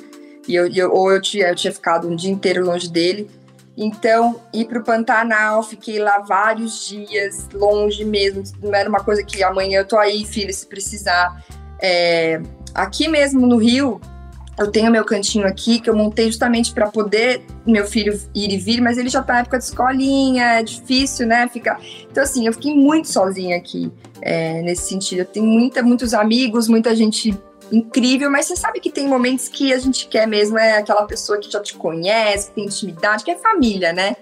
[0.50, 3.30] E eu, eu- ou eu tinha, eu tinha ficado um dia inteiro longe dele.
[3.76, 8.42] Então, ir pro Pantanal, fiquei lá vários dias, longe mesmo.
[8.62, 11.42] Não era uma coisa que amanhã eu tô aí, filho, se precisar.
[11.80, 12.40] É,
[12.74, 14.00] aqui mesmo no Rio,
[14.58, 18.58] eu tenho meu cantinho aqui que eu montei justamente para poder meu filho ir e
[18.58, 21.48] vir, mas ele já tá na época de escolinha, é difícil, né?
[21.48, 21.80] Ficar.
[22.10, 23.90] Então, assim, eu fiquei muito sozinha aqui
[24.20, 25.20] é, nesse sentido.
[25.20, 27.34] Eu tenho muita, muitos amigos, muita gente
[27.72, 31.38] incrível, mas você sabe que tem momentos que a gente quer mesmo, é aquela pessoa
[31.38, 34.16] que já te conhece, que tem intimidade, que é família, né?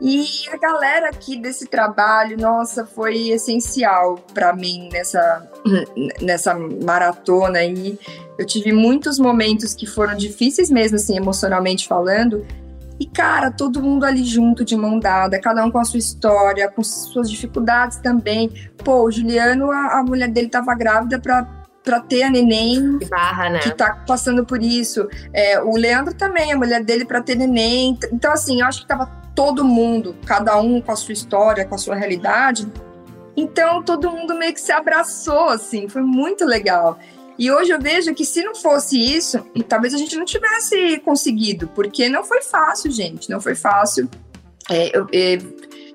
[0.00, 5.50] E a galera aqui desse trabalho, nossa, foi essencial para mim nessa,
[6.22, 7.98] nessa maratona aí.
[8.38, 12.46] Eu tive muitos momentos que foram difíceis mesmo, assim, emocionalmente falando.
[13.00, 16.68] E, cara, todo mundo ali junto, de mão dada, cada um com a sua história,
[16.68, 18.50] com suas dificuldades também.
[18.84, 21.57] Pô, o Juliano, a, a mulher dele tava grávida pra,
[21.88, 23.58] pra ter a neném, Que barra, né?
[23.60, 25.08] que tá passando por isso.
[25.32, 27.98] É, o Leandro também, a mulher dele para ter neném.
[28.12, 31.74] Então, assim, eu acho que tava todo mundo, cada um com a sua história, com
[31.74, 32.66] a sua realidade.
[33.36, 36.98] Então, todo mundo meio que se abraçou, assim, foi muito legal.
[37.38, 41.68] E hoje eu vejo que se não fosse isso, talvez a gente não tivesse conseguido,
[41.74, 44.10] porque não foi fácil, gente, não foi fácil.
[44.68, 45.38] É, eu- é,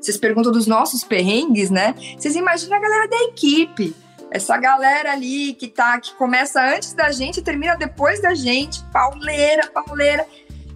[0.01, 1.93] vocês perguntam dos nossos perrengues, né?
[2.17, 3.93] Vocês imaginam a galera da equipe.
[4.33, 8.83] Essa galera ali que tá, que começa antes da gente e termina depois da gente,
[8.85, 10.25] pauleira, pauleira.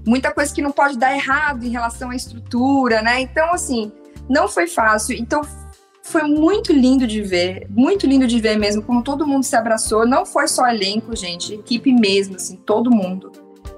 [0.05, 3.19] Muita coisa que não pode dar errado em relação à estrutura, né?
[3.19, 3.91] Então, assim,
[4.29, 5.17] não foi fácil.
[5.17, 5.41] Então,
[6.03, 10.05] foi muito lindo de ver, muito lindo de ver mesmo como todo mundo se abraçou.
[10.05, 13.31] Não foi só elenco, gente, equipe mesmo, assim, todo mundo.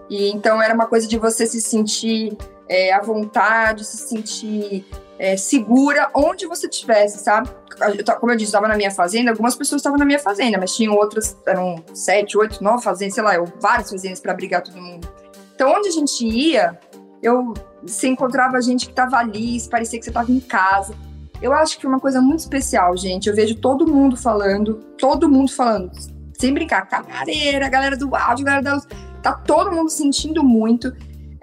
[0.09, 2.37] E então era uma coisa de você se sentir
[2.69, 4.85] é, à vontade, se sentir
[5.17, 7.49] é, segura onde você estivesse, sabe?
[7.97, 10.75] Eu como eu disse, estava na minha fazenda, algumas pessoas estavam na minha fazenda, mas
[10.75, 14.79] tinham outras, eram sete, oito, nove fazendas, sei lá, eu, várias fazendas para abrigar todo
[14.79, 15.07] mundo.
[15.55, 16.79] Então, onde a gente ia,
[17.21, 20.93] eu você encontrava gente que estava ali, parecia que você estava em casa.
[21.41, 23.29] Eu acho que foi uma coisa muito especial, gente.
[23.29, 25.89] Eu vejo todo mundo falando, todo mundo falando.
[26.37, 28.87] sem brincar, camareira, galera do áudio, galera da luz,
[29.21, 30.93] tá todo mundo sentindo muito.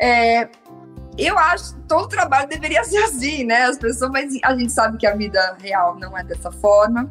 [0.00, 0.48] É,
[1.18, 3.62] eu acho que todo trabalho deveria ser assim, né?
[3.62, 7.10] As pessoas, mas a gente sabe que a vida real não é dessa forma.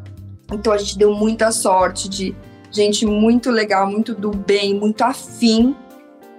[0.52, 2.36] Então a gente deu muita sorte de
[2.70, 5.76] gente muito legal, muito do bem, muito afim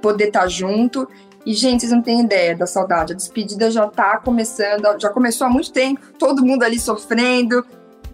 [0.01, 1.09] poder estar tá junto.
[1.45, 3.13] E, gente, vocês não têm ideia da saudade.
[3.13, 7.65] A despedida já tá começando, já começou há muito tempo, todo mundo ali sofrendo.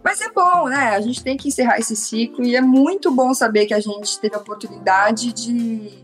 [0.04, 0.96] Mas é bom, né?
[0.96, 4.18] A gente tem que encerrar esse ciclo e é muito bom saber que a gente
[4.20, 6.01] teve a oportunidade de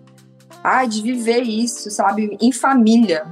[0.63, 3.27] ah, de viver isso, sabe, em família,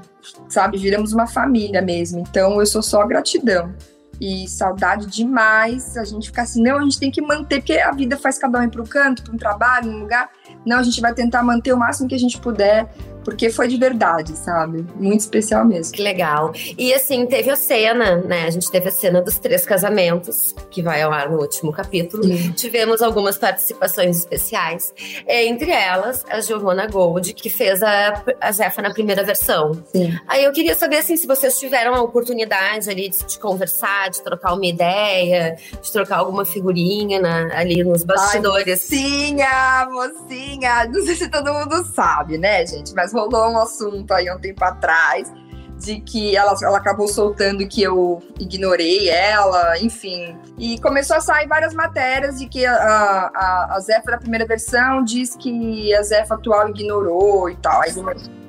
[0.48, 2.20] sabe, viramos uma família mesmo.
[2.20, 3.74] Então eu sou só gratidão
[4.20, 5.96] e saudade demais.
[5.96, 8.58] A gente fica assim, não, a gente tem que manter, porque a vida faz cada
[8.58, 10.30] um ir para o canto, para um trabalho, um lugar.
[10.64, 12.88] Não, a gente vai tentar manter o máximo que a gente puder
[13.26, 14.86] porque foi de verdade, sabe?
[14.94, 15.92] Muito especial mesmo.
[15.92, 16.52] Que legal.
[16.78, 18.44] E assim, teve a cena, né?
[18.44, 22.22] A gente teve a cena dos três casamentos, que vai ao ar no último capítulo.
[22.22, 22.52] Sim.
[22.52, 24.94] Tivemos algumas participações especiais.
[25.26, 29.72] Entre elas, a Giovanna Gold, que fez a, a Zefa na primeira versão.
[29.92, 30.16] Sim.
[30.28, 34.22] Aí eu queria saber, assim, se vocês tiveram a oportunidade ali de, de conversar, de
[34.22, 38.88] trocar uma ideia, de trocar alguma figurinha na, ali nos bastidores.
[38.88, 40.86] Ai, mocinha, mocinha.
[40.86, 42.94] Não sei se todo mundo sabe, né, gente?
[42.94, 45.32] Mas rolou um assunto aí um tempo atrás
[45.78, 50.36] de que ela, ela acabou soltando que eu ignorei ela, enfim.
[50.58, 55.04] E começou a sair várias matérias de que a, a, a Zefa da primeira versão
[55.04, 57.82] diz que a Zefa atual ignorou e tal.
[57.82, 57.92] Aí,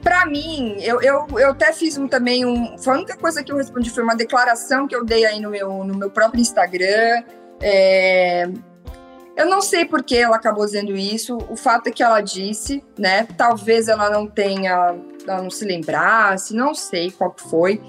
[0.01, 2.77] pra mim, eu, eu, eu até fiz um, também um.
[2.77, 5.49] Foi a única coisa que eu respondi foi uma declaração que eu dei aí no
[5.49, 7.23] meu, no meu próprio Instagram.
[7.59, 8.47] É,
[9.37, 11.37] eu não sei por que ela acabou dizendo isso.
[11.47, 13.27] O fato é que ela disse, né?
[13.37, 14.95] Talvez ela não tenha,
[15.27, 17.79] ela não se lembrasse, não sei qual foi.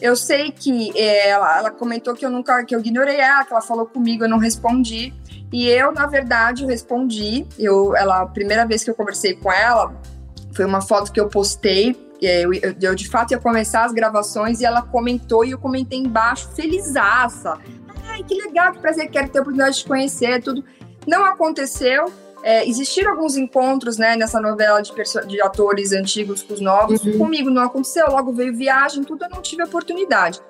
[0.00, 3.52] Eu sei que é, ela, ela, comentou que eu nunca, que eu ignorei ela, que
[3.52, 5.12] ela falou comigo, eu não respondi.
[5.52, 7.46] E eu, na verdade, respondi.
[7.58, 9.94] Eu, ela, a primeira vez que eu conversei com ela,
[10.54, 11.94] foi uma foto que eu postei.
[12.22, 15.98] Eu, eu, eu de fato ia começar as gravações e ela comentou e eu comentei
[15.98, 17.58] embaixo, felizaça.
[18.08, 20.64] Ai, que legal, que prazer, quero ter a oportunidade de conhecer, tudo.
[21.06, 22.12] Não aconteceu.
[22.42, 24.92] É, existiram alguns encontros né, nessa novela de,
[25.26, 27.02] de atores antigos com os novos.
[27.04, 27.18] Uhum.
[27.18, 30.40] Comigo não aconteceu, logo veio viagem, tudo, eu não tive oportunidade.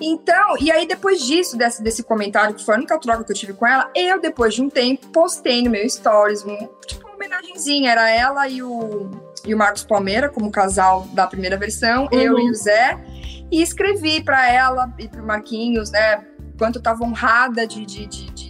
[0.00, 3.36] Então, e aí depois disso, desse, desse comentário, que foi a única troca que eu
[3.36, 6.56] tive com ela, eu, depois de um tempo, postei no meu stories, um,
[6.86, 7.92] tipo uma homenagenzinha.
[7.92, 9.10] Era ela e o,
[9.44, 12.18] e o Marcos Palmeira, como casal da primeira versão, uhum.
[12.18, 12.98] eu e o Zé,
[13.50, 16.24] e escrevi para ela e pro Marquinhos, né,
[16.56, 18.49] quanto eu tava honrada de, de, de, de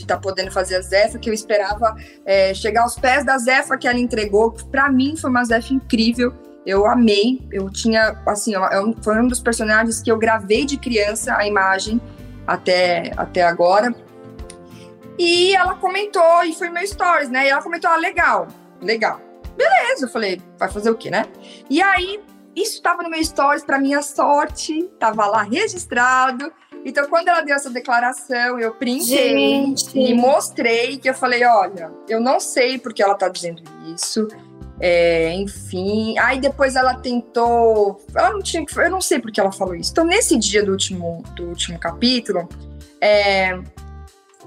[0.00, 1.94] de estar tá podendo fazer a Zefa, que eu esperava
[2.24, 4.52] é, chegar aos pés da Zefa que ela entregou.
[4.70, 6.32] Para mim foi uma Zefa incrível.
[6.66, 7.46] Eu amei.
[7.50, 12.00] Eu tinha, assim, eu, foi um dos personagens que eu gravei de criança a imagem
[12.46, 13.94] até, até agora.
[15.18, 17.46] E ela comentou, e foi meu stories, né?
[17.46, 18.48] E ela comentou: ah, legal,
[18.80, 19.20] legal.
[19.56, 21.26] Beleza, eu falei, vai fazer o quê, né?
[21.68, 22.20] E aí,
[22.56, 26.50] isso estava no meu stories, para minha sorte, tava lá registrado.
[26.84, 32.20] Então, quando ela deu essa declaração, eu printei e mostrei que eu falei: olha, eu
[32.20, 33.62] não sei porque ela tá dizendo
[33.94, 34.26] isso.
[34.82, 38.00] É, enfim, aí depois ela tentou.
[38.14, 38.78] Ela não tinha que.
[38.78, 39.92] Eu não sei porque ela falou isso.
[39.92, 42.48] Então, nesse dia do último, do último capítulo,
[42.98, 43.60] é,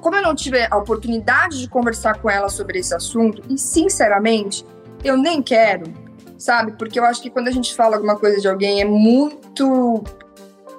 [0.02, 4.66] como eu não tive a oportunidade de conversar com ela sobre esse assunto, e sinceramente,
[5.04, 5.86] eu nem quero,
[6.38, 6.72] sabe?
[6.74, 10.04] Porque eu acho que quando a gente fala alguma coisa de alguém é muito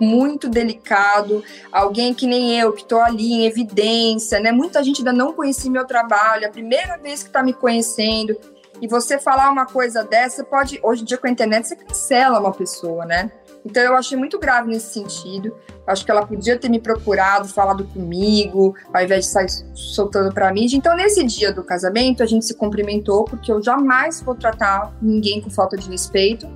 [0.01, 4.53] muito delicado, alguém que nem eu, que estou ali em evidência, né?
[4.53, 8.37] Muita gente ainda não conhecia meu trabalho, é a primeira vez que está me conhecendo,
[8.81, 12.41] e você falar uma coisa dessa, pode, hoje em dia com a internet, você cancela
[12.41, 13.31] uma pessoa, né?
[13.65, 15.57] Então eu achei muito grave nesse sentido.
[15.87, 20.53] Acho que ela podia ter me procurado, falado comigo, ao invés de sair soltando para
[20.53, 20.67] mim.
[20.71, 25.41] Então nesse dia do casamento a gente se cumprimentou, porque eu jamais vou tratar ninguém
[25.41, 26.47] com falta de respeito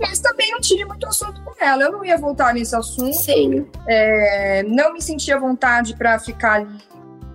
[0.00, 1.84] mas também não tive muito assunto com ela.
[1.84, 3.14] Eu não ia voltar nesse assunto.
[3.14, 3.66] Sim.
[3.86, 6.78] É, não me sentia vontade para ficar ali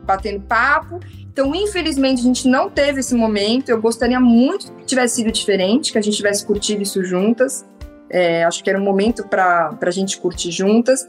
[0.04, 1.00] batendo papo.
[1.32, 3.70] Então, infelizmente, a gente não teve esse momento.
[3.70, 7.66] Eu gostaria muito que tivesse sido diferente, que a gente tivesse curtido isso juntas.
[8.10, 11.08] É, acho que era um momento para a gente curtir juntas.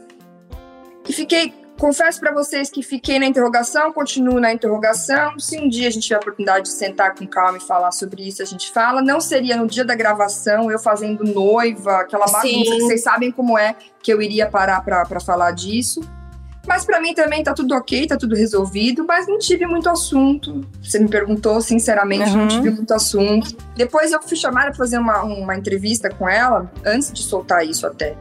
[1.09, 5.39] E fiquei Confesso para vocês que fiquei na interrogação, continuo na interrogação.
[5.39, 8.21] Se um dia a gente tiver a oportunidade de sentar com calma e falar sobre
[8.21, 9.01] isso, a gente fala.
[9.01, 13.57] Não seria no dia da gravação, eu fazendo noiva, aquela bagunça que vocês sabem como
[13.57, 16.01] é que eu iria parar para falar disso.
[16.67, 20.61] Mas para mim também tá tudo ok, tá tudo resolvido, mas não tive muito assunto.
[20.83, 22.37] Você me perguntou, sinceramente, uhum.
[22.37, 23.57] não tive muito assunto.
[23.75, 27.87] Depois eu fui chamada para fazer uma, uma entrevista com ela, antes de soltar isso
[27.87, 28.15] até.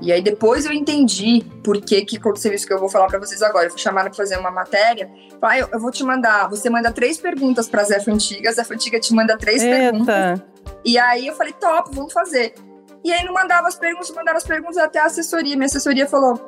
[0.00, 3.18] E aí depois eu entendi por que que aconteceu isso que eu vou falar para
[3.18, 3.66] vocês agora.
[3.66, 5.10] Eu fui chamada para fazer uma matéria.
[5.40, 8.52] Falei, ah, eu, eu, vou te mandar, você manda três perguntas pra Zefa Antiga, a
[8.52, 9.76] Zefa Antiga te manda três Eita.
[9.76, 10.42] perguntas.
[10.84, 12.54] E aí eu falei, top, vamos fazer.
[13.04, 15.56] E aí não mandava as perguntas, mandaram as perguntas até a assessoria.
[15.56, 16.38] Minha assessoria falou,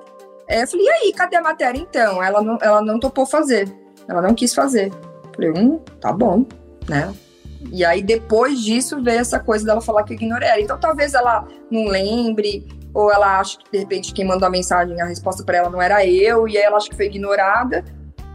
[0.47, 2.23] é, eu falei, e aí, cadê a matéria então?
[2.23, 3.73] Ela não, ela não topou fazer,
[4.09, 4.89] ela não quis fazer.
[4.89, 6.45] Eu falei, hum, tá bom,
[6.89, 7.13] né?
[7.71, 10.61] E aí, depois disso, veio essa coisa dela falar que eu ignorei ela.
[10.61, 15.01] Então, talvez ela não lembre, ou ela acha que, de repente, quem mandou a mensagem,
[15.01, 17.85] a resposta para ela não era eu, e aí ela acha que foi ignorada.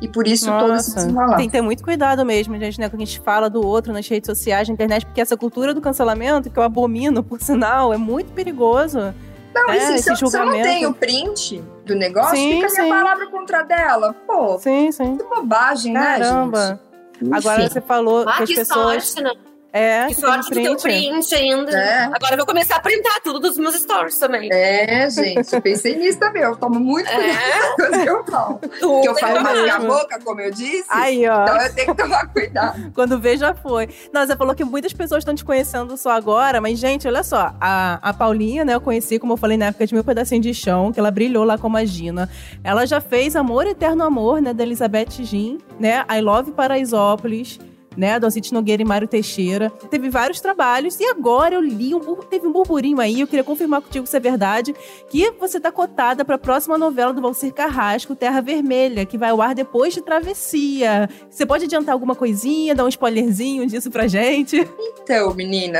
[0.02, 0.66] E por isso Nossa.
[0.66, 1.38] todo esse desenrolar.
[1.38, 2.90] Tem que ter muito cuidado mesmo, gente, né?
[2.90, 5.80] Quando a gente fala do outro nas redes sociais, na internet, porque essa cultura do
[5.80, 9.14] cancelamento, que eu abomino, por sinal, é muito perigoso.
[9.54, 12.56] Não, É, e se, esse se, eu, se eu não tenho print do negócio, Sim,
[12.62, 12.90] fica a minha sim.
[12.90, 14.14] palavra contra a dela.
[14.28, 15.16] Pô, Sim, sim.
[15.18, 16.80] que bobagem, né, Caramba.
[17.22, 17.34] gente?
[17.34, 17.70] Agora Enfim.
[17.74, 19.08] você falou Ah, que as pessoas.
[19.14, 19.32] sorte, né?
[19.78, 21.72] É, Que que tem sorte teu print ainda.
[21.78, 22.04] É.
[22.06, 24.50] Agora eu vou começar a printar tudo dos meus stories também.
[24.54, 26.44] É, gente, eu pensei nisso também.
[26.44, 27.76] Eu tomo muito cuidado É.
[27.76, 28.60] com as que eu falo.
[28.60, 30.86] Porque eu falo é mais a boca, como eu disse.
[30.90, 31.44] Aí, ó.
[31.44, 32.92] Então eu tenho que tomar cuidado.
[32.94, 33.90] Quando vê, já foi.
[34.14, 37.54] Não, você falou que muitas pessoas estão te conhecendo só agora, mas, gente, olha só.
[37.60, 40.54] A, a Paulinha, né, eu conheci, como eu falei na época de Meu Pedacinho de
[40.54, 42.30] Chão, que ela brilhou lá como a Gina.
[42.64, 46.06] Ela já fez Amor Eterno Amor, né, da Elizabeth Gin, né?
[46.10, 47.60] I Love Paraisópolis.
[47.98, 49.70] Né, do City Nogueira e Mário Teixeira.
[49.90, 53.82] Teve vários trabalhos e agora eu li, um, teve um burburinho aí, eu queria confirmar
[53.82, 54.76] contigo se é verdade,
[55.10, 59.30] que você tá cotada para a próxima novela do Valcir Carrasco, Terra Vermelha, que vai
[59.30, 61.10] ao ar depois de Travessia.
[61.30, 64.68] Você pode adiantar alguma coisinha, dar um spoilerzinho disso pra gente?
[65.02, 65.80] Então, menina.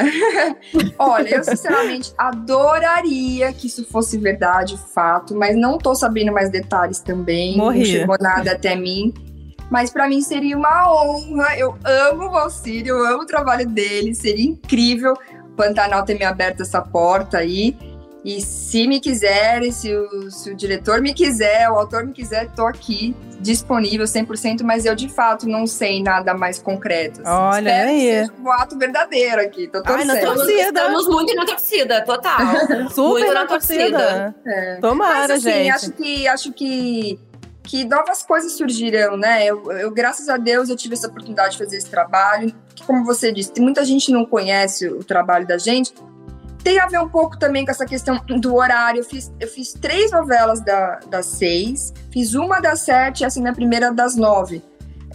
[0.98, 7.00] Olha, eu sinceramente adoraria que isso fosse verdade, fato, mas não tô sabendo mais detalhes
[7.00, 7.58] também.
[7.58, 7.80] Morri.
[7.80, 9.14] Não chegou nada até mim.
[9.76, 11.58] Mas pra mim seria uma honra.
[11.58, 15.12] Eu amo o Valcírio, eu amo o trabalho dele, seria incrível
[15.52, 17.78] o Pantanal ter me aberto essa porta aí.
[18.24, 22.50] E se me quiserem, se o, se o diretor me quiser, o autor me quiser,
[22.56, 27.20] tô aqui disponível 100%, mas eu de fato não sei nada mais concreto.
[27.22, 27.30] assim.
[27.30, 28.02] Olha Espero que aí.
[28.28, 30.62] seja um ato verdadeiro aqui, tô Ai, na torcida.
[30.62, 32.40] estamos muito na torcida, total.
[32.90, 34.36] Super Muito na na torcida.
[34.48, 34.76] É.
[34.78, 35.70] Tomara, Mas assim, gente.
[35.70, 37.20] acho que acho que
[37.66, 39.46] que novas coisas surgirão, né?
[39.46, 42.54] Eu, eu, graças a Deus, eu tive essa oportunidade de fazer esse trabalho.
[42.76, 45.94] Que, como você disse, muita gente não conhece o trabalho da gente.
[46.64, 49.02] Tem a ver um pouco também com essa questão do horário.
[49.02, 53.46] Eu fiz, eu fiz três novelas da, das seis, fiz uma das sete e assim,
[53.48, 54.64] a primeira das nove.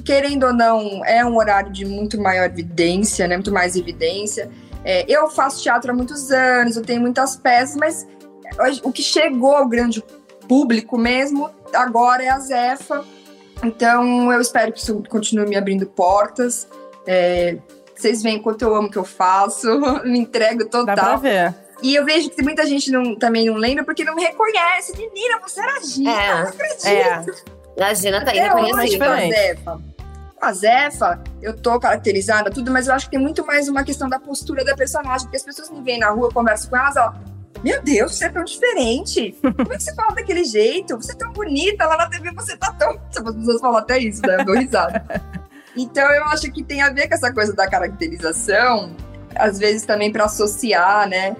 [0.04, 3.36] Querendo ou não, é um horário de muito maior evidência, né?
[3.36, 4.50] Muito mais evidência.
[4.84, 8.06] É, eu faço teatro há muitos anos, eu tenho muitas peças, mas
[8.82, 10.02] o que chegou ao grande
[10.48, 13.04] público mesmo agora é a Zefa.
[13.62, 16.66] Então eu espero que isso continue me abrindo portas.
[17.06, 17.58] É,
[17.94, 19.68] vocês veem quanto eu amo o que eu faço,
[20.04, 21.18] me entrego Dá pra total.
[21.18, 21.54] ver.
[21.82, 24.92] E eu vejo que muita gente não, também não lembra porque não me reconhece.
[24.96, 26.42] Menina, você era a Gina, É.
[26.42, 26.86] não acredito.
[27.76, 27.84] É.
[27.84, 29.12] A Gina tá aí reconhecida.
[29.14, 29.16] a.
[29.20, 29.80] Zefa.
[30.38, 33.82] Com a Zefa, eu tô caracterizada, tudo, mas eu acho que tem muito mais uma
[33.84, 36.76] questão da postura da personagem, porque as pessoas me veem na rua, eu converso com
[36.76, 37.14] elas, ó.
[37.62, 39.36] Meu Deus, você é tão diferente.
[39.42, 40.96] Como é que você fala daquele jeito?
[40.96, 42.98] Você é tão bonita, lá na TV você tá tão.
[43.14, 44.36] As pessoas falam até isso, né?
[44.40, 45.04] Eu dou risada.
[45.76, 48.90] Então eu acho que tem a ver com essa coisa da caracterização,
[49.36, 51.36] às vezes também para associar, né?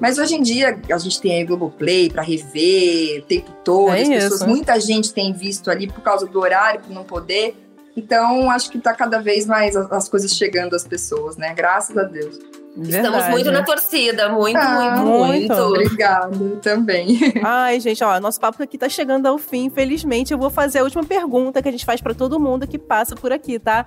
[0.00, 3.92] Mas hoje em dia a gente tem aí o Globoplay para rever o tempo todo,
[3.92, 4.48] É as pessoas, isso.
[4.48, 7.54] muita gente tem visto ali por causa do horário, por não poder.
[7.94, 11.52] Então acho que tá cada vez mais as, as coisas chegando às pessoas, né?
[11.54, 12.38] Graças a Deus.
[12.76, 13.30] Estamos Verdade.
[13.30, 15.48] muito na torcida, muito, Ah, muito, muito.
[15.48, 15.62] muito.
[15.62, 17.18] Obrigada também.
[17.42, 19.64] Ai, gente, ó, nosso papo aqui tá chegando ao fim.
[19.64, 22.78] Infelizmente, eu vou fazer a última pergunta que a gente faz pra todo mundo que
[22.78, 23.86] passa por aqui, tá?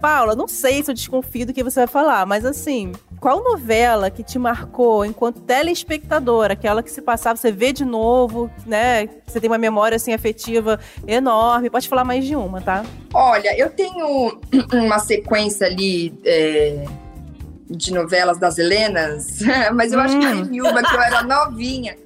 [0.00, 4.10] Paula, não sei se eu desconfio do que você vai falar, mas assim, qual novela
[4.10, 6.52] que te marcou enquanto telespectadora?
[6.52, 9.08] Aquela que se passar, você vê de novo, né?
[9.26, 11.70] Você tem uma memória assim afetiva enorme.
[11.70, 12.84] Pode falar mais de uma, tá?
[13.14, 14.38] Olha, eu tenho
[14.74, 16.84] uma sequência ali é,
[17.68, 19.38] de novelas das Helenas,
[19.74, 20.44] mas eu acho que Hum.
[20.46, 21.96] teve uma que eu era novinha,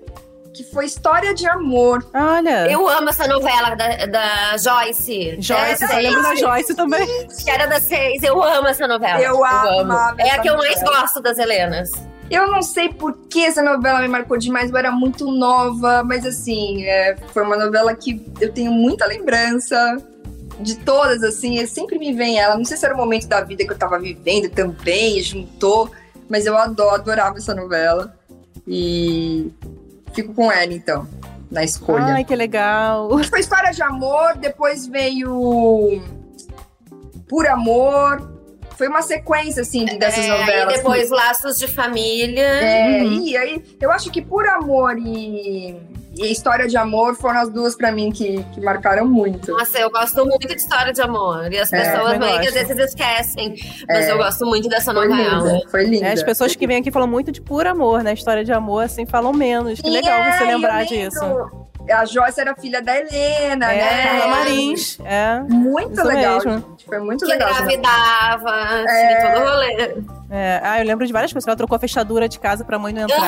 [0.55, 2.05] que foi História de Amor.
[2.15, 5.37] Olha, Eu amo essa novela da, da Joyce.
[5.41, 7.07] Joyce, é, só lembro da Joyce também.
[7.45, 8.23] que era das seis.
[8.23, 9.21] Eu amo essa novela.
[9.21, 11.01] Eu amava É essa a que eu mais novela.
[11.03, 11.91] gosto das Helenas.
[12.31, 16.27] Eu não sei por que essa novela me marcou demais, eu era muito nova, mas
[16.27, 19.97] assim, é, foi uma novela que eu tenho muita lembrança
[20.61, 22.57] de todas, assim, eu sempre me vem ela.
[22.57, 25.91] Não sei se era o momento da vida que eu tava vivendo também, juntou,
[26.29, 28.15] mas eu adoro, adorava essa novela.
[28.67, 29.51] E
[30.13, 31.07] fico com ela, então,
[31.51, 32.05] na escolha.
[32.07, 33.09] Ai, que legal.
[33.31, 36.03] Foi História de Amor, depois veio
[37.29, 38.31] Por Amor,
[38.77, 40.75] foi uma sequência, assim, de- dessas É, novelas.
[40.75, 42.43] E depois Laços de Família.
[42.43, 45.77] É, e aí, eu acho que Por Amor e,
[46.19, 49.53] e História de Amor foram as duas pra mim que, que marcaram muito.
[49.53, 51.53] Nossa, eu gosto muito de história de amor.
[51.53, 53.55] E as É, pessoas meio que às vezes esquecem.
[53.89, 54.13] Mas É.
[54.13, 55.39] eu gosto muito dessa Foi novela.
[55.53, 56.07] linda, foi linda.
[56.07, 58.13] É, as pessoas que vêm aqui falam muito de puro amor, né?
[58.13, 59.81] História de amor, assim, falam menos.
[59.81, 61.69] Que E legal é, você lembrar eu lembro, disso.
[61.91, 64.03] A Joyce era filha da Helena, É, né?
[64.19, 64.99] Carla Marins.
[65.05, 65.41] É.
[65.49, 66.53] Muito Isso legal, mesmo.
[66.53, 66.85] gente.
[66.85, 67.51] Foi muito Que legal.
[67.51, 68.51] engravidava,
[68.87, 69.25] É.
[69.25, 70.18] assim, todo rolê.
[70.31, 71.47] É, ah, eu lembro de várias coisas.
[71.49, 73.19] Ela trocou a fechadura de casa pra mãe não entrar.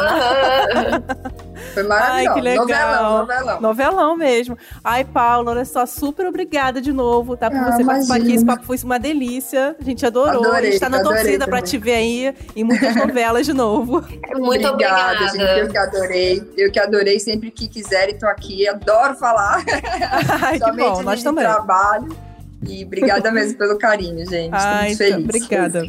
[0.00, 1.02] Aham.
[1.72, 2.34] Foi Ai, maravilhoso.
[2.34, 2.58] que legal.
[2.66, 3.60] Novelão, novelão.
[3.60, 4.58] Novelão mesmo.
[4.84, 7.50] Ai, Paula, olha só, super obrigada de novo, tá?
[7.50, 8.34] Por Ah, você participar aqui.
[8.34, 9.74] Esse papo foi uma delícia.
[9.80, 10.42] A gente adorou.
[10.44, 14.04] Adorei, a gente tá na torcida pra te ver aí em muitas novelas de novo.
[14.36, 15.28] Muito obrigada.
[15.28, 15.40] gente.
[15.58, 16.52] Eu que adorei.
[16.58, 17.18] Eu que adorei.
[17.20, 18.68] Sempre que quiserem, tô aqui.
[18.68, 19.62] Adoro falar.
[20.42, 21.44] Ai, que bom, nós também.
[21.44, 22.14] trabalho.
[22.68, 24.52] E obrigada mesmo pelo carinho, gente.
[24.54, 25.24] Ai, muito então, feliz.
[25.24, 25.82] obrigada.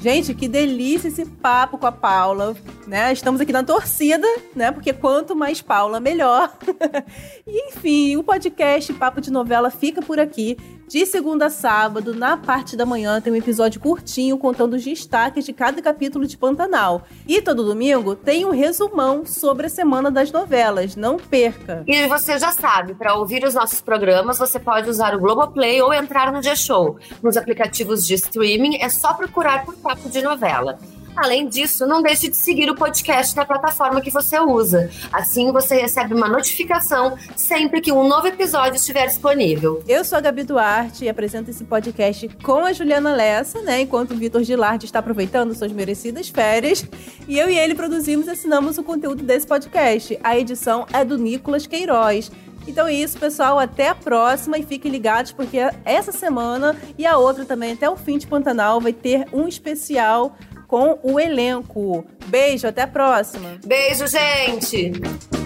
[0.00, 3.12] Gente, que delícia esse papo com a Paula, né?
[3.12, 4.70] Estamos aqui na torcida, né?
[4.70, 6.56] Porque quanto mais Paula, melhor.
[7.44, 10.56] e, enfim, o podcast Papo de Novela fica por aqui.
[10.88, 15.44] De segunda a sábado, na parte da manhã, tem um episódio curtinho contando os destaques
[15.44, 17.02] de cada capítulo de Pantanal.
[17.26, 20.96] E todo domingo tem um resumão sobre a semana das novelas.
[20.96, 21.84] Não perca!
[21.86, 25.92] E você já sabe, para ouvir os nossos programas, você pode usar o Globoplay ou
[25.92, 26.98] entrar no G-Show.
[27.22, 30.78] Nos aplicativos de streaming, é só procurar por Papo de Novela.
[31.18, 34.88] Além disso, não deixe de seguir o podcast na plataforma que você usa.
[35.12, 39.82] Assim, você recebe uma notificação sempre que um novo episódio estiver disponível.
[39.88, 43.80] Eu sou a Gabi Duarte e apresento esse podcast com a Juliana Lessa, né?
[43.80, 46.86] Enquanto o Vitor Gilardi está aproveitando suas merecidas férias.
[47.26, 50.16] E eu e ele produzimos e assinamos o conteúdo desse podcast.
[50.22, 52.30] A edição é do Nicolas Queiroz.
[52.64, 53.58] Então é isso, pessoal.
[53.58, 57.96] Até a próxima e fiquem ligados, porque essa semana e a outra também, até o
[57.96, 60.36] fim de Pantanal, vai ter um especial
[60.68, 62.06] com o elenco.
[62.26, 63.56] Beijo, até a próxima.
[63.64, 65.37] Beijo, gente!